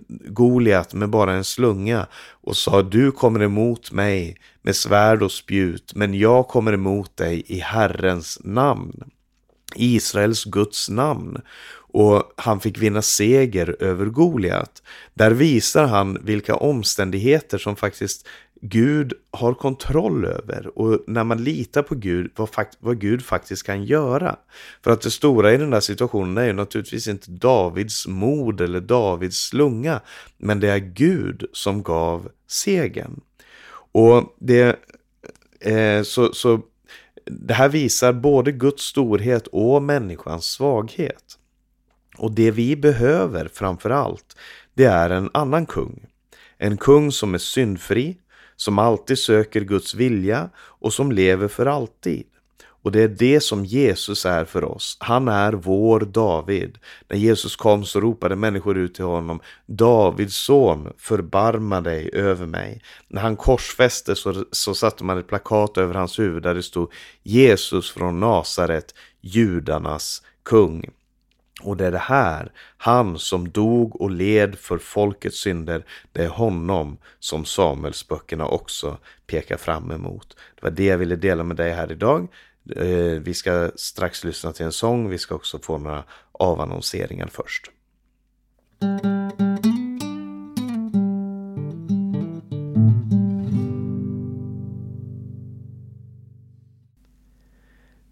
Goliat 0.08 0.94
med 0.94 1.10
bara 1.10 1.32
en 1.32 1.44
slunga 1.44 2.06
och 2.30 2.56
sa 2.56 2.82
du 2.82 3.10
kommer 3.10 3.42
emot 3.42 3.92
mig 3.92 4.36
med 4.62 4.76
svärd 4.76 5.22
och 5.22 5.32
spjut, 5.32 5.92
men 5.94 6.14
jag 6.14 6.48
kommer 6.48 6.72
emot 6.72 7.16
dig 7.16 7.42
i 7.46 7.58
Herrens 7.58 8.40
namn. 8.44 9.04
Israels 9.76 10.44
Guds 10.44 10.88
namn. 10.88 11.40
Och 11.94 12.32
han 12.36 12.60
fick 12.60 12.78
vinna 12.78 13.02
seger 13.02 13.76
över 13.80 14.06
Goliat. 14.06 14.82
Där 15.14 15.30
visar 15.30 15.86
han 15.86 16.18
vilka 16.22 16.56
omständigheter 16.56 17.58
som 17.58 17.76
faktiskt 17.76 18.26
Gud 18.64 19.12
har 19.30 19.54
kontroll 19.54 20.24
över 20.24 20.78
och 20.78 21.04
när 21.06 21.24
man 21.24 21.44
litar 21.44 21.82
på 21.82 21.94
Gud, 21.94 22.30
vad, 22.36 22.48
vad, 22.78 23.00
Gud 23.00 23.22
faktiskt 23.22 23.66
kan 23.66 23.84
göra. 23.84 24.36
För 24.84 24.90
att 24.90 25.00
det 25.00 25.10
stora 25.10 25.52
i 25.52 25.56
den 25.56 25.70
där 25.70 25.80
situationen 25.80 26.38
är 26.38 26.46
ju 26.46 26.52
naturligtvis 26.52 27.08
inte 27.08 27.30
Davids 27.30 28.06
mod 28.06 28.60
eller 28.60 28.80
Davids 28.80 29.36
slunga, 29.36 30.00
men 30.38 30.60
det 30.60 30.68
är 30.68 30.78
Gud 30.78 31.44
som 31.52 31.82
gav 31.82 32.28
segern. 32.46 33.20
Och 33.92 34.36
det, 34.38 34.76
eh, 35.60 36.02
så, 36.02 36.32
så 36.32 36.60
det 37.24 37.54
här 37.54 37.68
visar 37.68 38.12
både 38.12 38.52
Guds 38.52 38.82
storhet 38.82 39.46
och 39.46 39.82
människans 39.82 40.44
svaghet. 40.44 41.38
Och 42.18 42.32
det 42.32 42.50
vi 42.50 42.76
behöver 42.76 43.48
framför 43.48 43.90
allt, 43.90 44.36
det 44.74 44.84
är 44.84 45.10
en 45.10 45.30
annan 45.34 45.66
kung. 45.66 46.06
En 46.58 46.76
kung 46.76 47.12
som 47.12 47.34
är 47.34 47.38
syndfri, 47.38 48.16
som 48.56 48.78
alltid 48.78 49.18
söker 49.18 49.60
Guds 49.60 49.94
vilja 49.94 50.50
och 50.56 50.92
som 50.92 51.12
lever 51.12 51.48
för 51.48 51.66
alltid. 51.66 52.24
Och 52.82 52.92
det 52.92 53.02
är 53.02 53.08
det 53.08 53.40
som 53.40 53.64
Jesus 53.64 54.26
är 54.26 54.44
för 54.44 54.64
oss. 54.64 54.96
Han 55.00 55.28
är 55.28 55.52
vår 55.52 56.00
David. 56.00 56.78
När 57.08 57.16
Jesus 57.16 57.56
kom 57.56 57.84
så 57.84 58.00
ropade 58.00 58.36
människor 58.36 58.78
ut 58.78 58.94
till 58.94 59.04
honom, 59.04 59.40
Davids 59.66 60.36
son, 60.36 60.92
förbarma 60.98 61.80
dig 61.80 62.10
över 62.12 62.46
mig. 62.46 62.82
När 63.08 63.22
han 63.22 63.36
korsfästes 63.36 64.18
så, 64.18 64.44
så 64.52 64.74
satte 64.74 65.04
man 65.04 65.18
ett 65.18 65.28
plakat 65.28 65.78
över 65.78 65.94
hans 65.94 66.18
huvud 66.18 66.42
där 66.42 66.54
det 66.54 66.62
stod 66.62 66.92
Jesus 67.22 67.90
från 67.90 68.20
Nasaret, 68.20 68.94
judarnas 69.20 70.22
kung. 70.42 70.90
Och 71.62 71.76
det 71.76 71.86
är 71.86 71.92
det 71.92 71.98
här, 71.98 72.52
han 72.76 73.18
som 73.18 73.50
dog 73.50 74.00
och 74.00 74.10
led 74.10 74.58
för 74.58 74.78
folkets 74.78 75.38
synder, 75.38 75.84
det 76.12 76.24
är 76.24 76.28
honom 76.28 76.98
som 77.18 77.44
Samuelsböckerna 77.44 78.46
också 78.46 78.98
pekar 79.26 79.56
fram 79.56 79.90
emot. 79.90 80.36
Det 80.54 80.62
var 80.62 80.70
det 80.70 80.84
jag 80.84 80.98
ville 80.98 81.16
dela 81.16 81.44
med 81.44 81.56
dig 81.56 81.72
här 81.72 81.92
idag. 81.92 82.28
Eh, 82.76 83.20
vi 83.20 83.34
ska 83.34 83.70
strax 83.76 84.24
lyssna 84.24 84.52
till 84.52 84.66
en 84.66 84.72
sång. 84.72 85.08
Vi 85.08 85.18
ska 85.18 85.34
också 85.34 85.58
få 85.58 85.78
några 85.78 86.04
avannonseringar 86.32 87.28
först. 87.32 87.70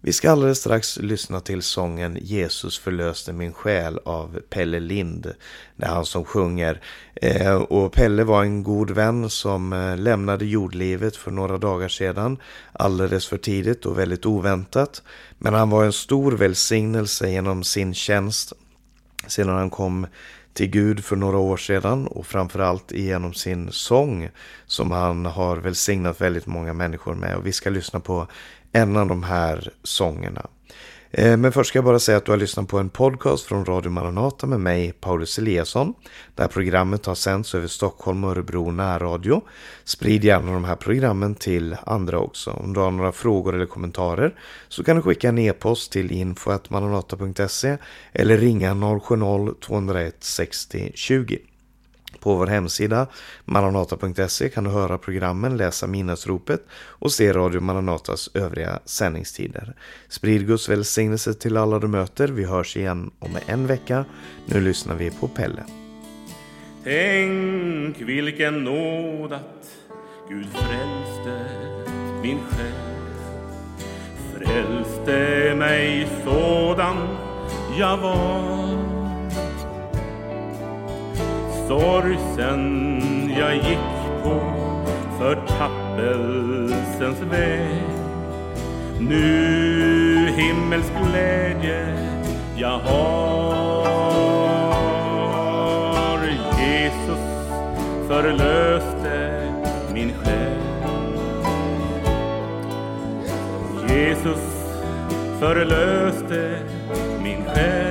Vi 0.03 0.13
ska 0.13 0.31
alldeles 0.31 0.59
strax 0.59 0.97
lyssna 0.97 1.39
till 1.39 1.61
sången 1.61 2.17
Jesus 2.21 2.79
förlöste 2.79 3.33
min 3.33 3.53
själ 3.53 3.99
av 4.05 4.39
Pelle 4.49 4.79
Lind. 4.79 5.33
Det 5.75 5.85
är 5.85 5.89
han 5.89 6.05
som 6.05 6.25
sjunger. 6.25 6.81
Eh, 7.15 7.55
och 7.55 7.93
Pelle 7.93 8.23
var 8.23 8.43
en 8.43 8.63
god 8.63 8.91
vän 8.91 9.29
som 9.29 9.73
eh, 9.73 9.97
lämnade 9.97 10.45
jordlivet 10.45 11.15
för 11.15 11.31
några 11.31 11.57
dagar 11.57 11.87
sedan. 11.87 12.37
Alldeles 12.71 13.27
för 13.27 13.37
tidigt 13.37 13.85
och 13.85 13.99
väldigt 13.99 14.25
oväntat. 14.25 15.03
Men 15.37 15.53
han 15.53 15.69
var 15.69 15.85
en 15.85 15.93
stor 15.93 16.31
välsignelse 16.31 17.29
genom 17.29 17.63
sin 17.63 17.93
tjänst 17.93 18.53
sedan 19.27 19.55
han 19.55 19.69
kom 19.69 20.07
till 20.53 20.67
Gud 20.67 21.05
för 21.05 21.15
några 21.15 21.37
år 21.37 21.57
sedan 21.57 22.07
och 22.07 22.27
framförallt 22.27 22.91
genom 22.91 23.33
sin 23.33 23.71
sång 23.71 24.29
som 24.65 24.91
han 24.91 25.25
har 25.25 25.57
välsignat 25.57 26.21
väldigt 26.21 26.45
många 26.45 26.73
människor 26.73 27.15
med. 27.15 27.35
Och 27.35 27.47
vi 27.47 27.53
ska 27.53 27.69
lyssna 27.69 27.99
på 27.99 28.27
en 28.71 28.97
av 28.97 29.07
de 29.07 29.23
här 29.23 29.69
sångerna. 29.83 30.47
Eh, 31.13 31.37
men 31.37 31.51
först 31.51 31.69
ska 31.69 31.77
jag 31.77 31.85
bara 31.85 31.99
säga 31.99 32.17
att 32.17 32.25
du 32.25 32.31
har 32.31 32.37
lyssnat 32.37 32.67
på 32.67 32.79
en 32.79 32.89
podcast 32.89 33.45
från 33.45 33.65
Radio 33.65 33.89
Maranata 33.89 34.47
med 34.47 34.59
mig, 34.59 34.91
Paulus 34.91 35.37
Eliasson. 35.37 35.93
Det 36.35 36.41
här 36.41 36.49
programmet 36.49 37.05
har 37.05 37.15
sänds 37.15 37.55
över 37.55 37.67
Stockholm 37.67 38.23
och 38.23 38.31
Örebro 38.31 38.71
närradio. 38.71 39.41
Sprid 39.83 40.23
gärna 40.23 40.53
de 40.53 40.63
här 40.63 40.75
programmen 40.75 41.35
till 41.35 41.75
andra 41.83 42.19
också. 42.19 42.51
Om 42.51 42.73
du 42.73 42.79
har 42.79 42.91
några 42.91 43.11
frågor 43.11 43.55
eller 43.55 43.65
kommentarer 43.65 44.35
så 44.67 44.83
kan 44.83 44.95
du 44.95 45.01
skicka 45.01 45.29
en 45.29 45.39
e-post 45.39 45.91
till 45.91 46.11
info.maranata.se 46.11 47.77
eller 48.13 48.37
ringa 48.37 48.73
070-201 48.73 50.11
60 50.19 50.91
20. 50.95 51.39
På 52.21 52.35
vår 52.35 52.47
hemsida 52.47 53.07
maranata.se 53.45 54.49
kan 54.49 54.63
du 54.63 54.69
höra 54.69 54.97
programmen, 54.97 55.57
läsa 55.57 55.87
minnesropet 55.87 56.65
och 56.73 57.11
se 57.11 57.33
Radio 57.33 57.61
Maranatas 57.61 58.29
övriga 58.33 58.79
sändningstider. 58.85 59.75
Sprid 60.09 60.47
Guds 60.47 60.69
välsignelse 60.69 61.33
till 61.33 61.57
alla 61.57 61.79
du 61.79 61.87
möter. 61.87 62.27
Vi 62.27 62.45
hörs 62.45 62.77
igen 62.77 63.11
om 63.19 63.37
en 63.45 63.67
vecka. 63.67 64.05
Nu 64.45 64.61
lyssnar 64.61 64.95
vi 64.95 65.11
på 65.11 65.27
Pelle. 65.27 65.63
Tänk 66.83 68.01
vilken 68.01 68.63
nåd 68.63 69.33
att 69.33 69.67
Gud 70.29 70.47
frälste 70.53 71.45
min 72.21 72.39
själ 72.39 72.91
Frälste 74.37 75.55
mig 75.55 76.07
sådan 76.23 76.97
jag 77.77 77.97
var 77.97 79.00
sorgsen 81.71 82.63
jag 83.39 83.55
gick 83.55 83.87
på 84.23 84.41
förtappelsens 85.19 87.19
väg. 87.31 87.83
Nu 88.99 90.33
himmelsk 90.37 90.91
glädje 91.11 91.97
jag 92.55 92.79
har. 92.79 93.81
Jesus 96.59 97.19
förlöste 98.07 99.47
min 99.93 100.13
själ. 100.13 100.61
Jesus 103.89 104.41
förlöste 105.39 106.59
min 107.23 107.45
själ. 107.45 107.90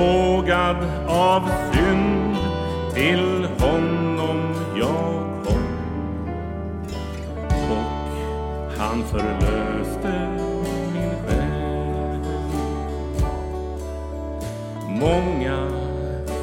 Plågad 0.00 0.76
av 1.08 1.50
synd 1.72 2.36
till 2.94 3.48
honom 3.58 4.54
jag 4.76 5.44
kom. 5.44 5.64
Och 7.70 8.78
han 8.78 9.04
förlöste 9.04 10.28
min 10.92 11.10
själ. 11.26 12.20
Många 14.88 15.68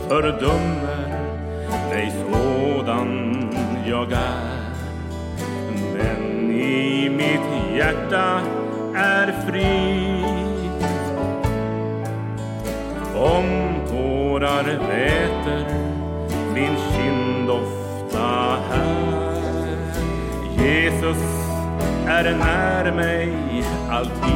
fördömer 0.08 1.24
mig 1.89 2.13
sådan 2.32 3.34
jag 3.86 4.12
är. 4.12 4.62
Men 5.93 6.52
i 6.52 7.10
mitt 7.10 7.78
hjärta 7.78 8.41
är 8.96 9.52
fri. 9.52 9.96
Tårar 14.39 14.63
väter 14.63 15.65
min 16.54 16.76
kind 16.76 17.50
ofta 17.50 18.60
här. 18.69 19.36
Jesus 20.58 21.17
är 22.08 22.38
när 22.38 22.91
mig 22.91 23.34
alltid. 23.89 24.28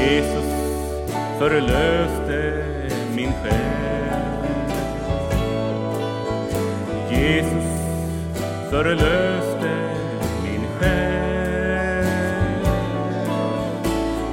Jesus 0.00 0.44
förlöste 1.38 2.64
min 3.16 3.32
själ. 3.32 4.44
Jesus 7.10 7.64
förlöste 8.70 9.70
min 10.42 10.66
själ. 10.78 12.06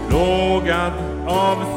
Plågad 0.09 0.93
av 1.27 1.70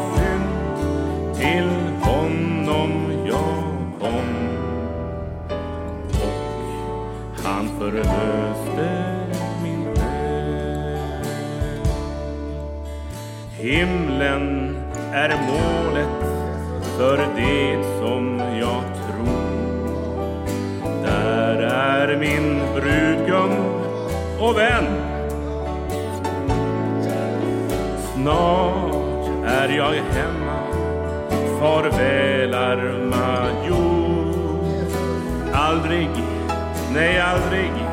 förlöste 7.95 9.11
min 9.63 9.95
själ. 9.95 10.99
Himlen 13.59 14.77
är 15.13 15.29
målet 15.29 16.09
för 16.99 17.17
det 17.17 17.85
som 18.01 18.39
jag 18.61 18.83
tror. 19.07 19.55
Där 21.03 21.63
är 21.63 22.17
min 22.17 22.63
brudgum 22.75 23.53
och 24.41 24.59
vän. 24.59 24.87
Snart 28.15 29.29
är 29.47 29.69
jag 29.69 29.93
hemma, 29.93 30.63
farväl 31.61 32.55
arma 32.55 33.47
jord. 33.69 34.15
Aldrig, 35.53 36.11
nej 36.93 37.21
aldrig, 37.21 37.84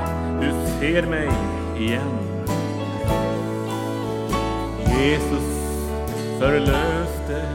ser 0.82 1.06
mig 1.08 1.30
igen. 1.78 2.17
Jesus 5.00 5.50
förlöste 6.39 7.46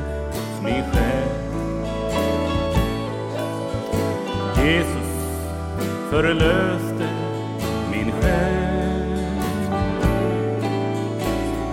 min 0.62 0.84
själ. 0.92 1.28
Jesus 4.64 5.10
förlöste 6.10 7.08
min 7.90 8.12
själ. 8.12 9.30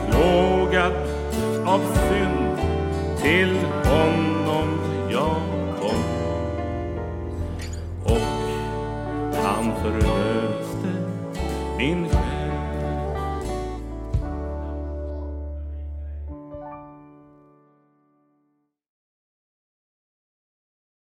Plågad 0.10 0.94
av 1.66 1.82
synd 1.94 2.58
till 3.22 3.58
honom 3.86 4.80
jag 5.12 5.42
kom 5.80 6.04
och 8.06 8.22
han 9.44 9.72
förlöste 9.82 10.12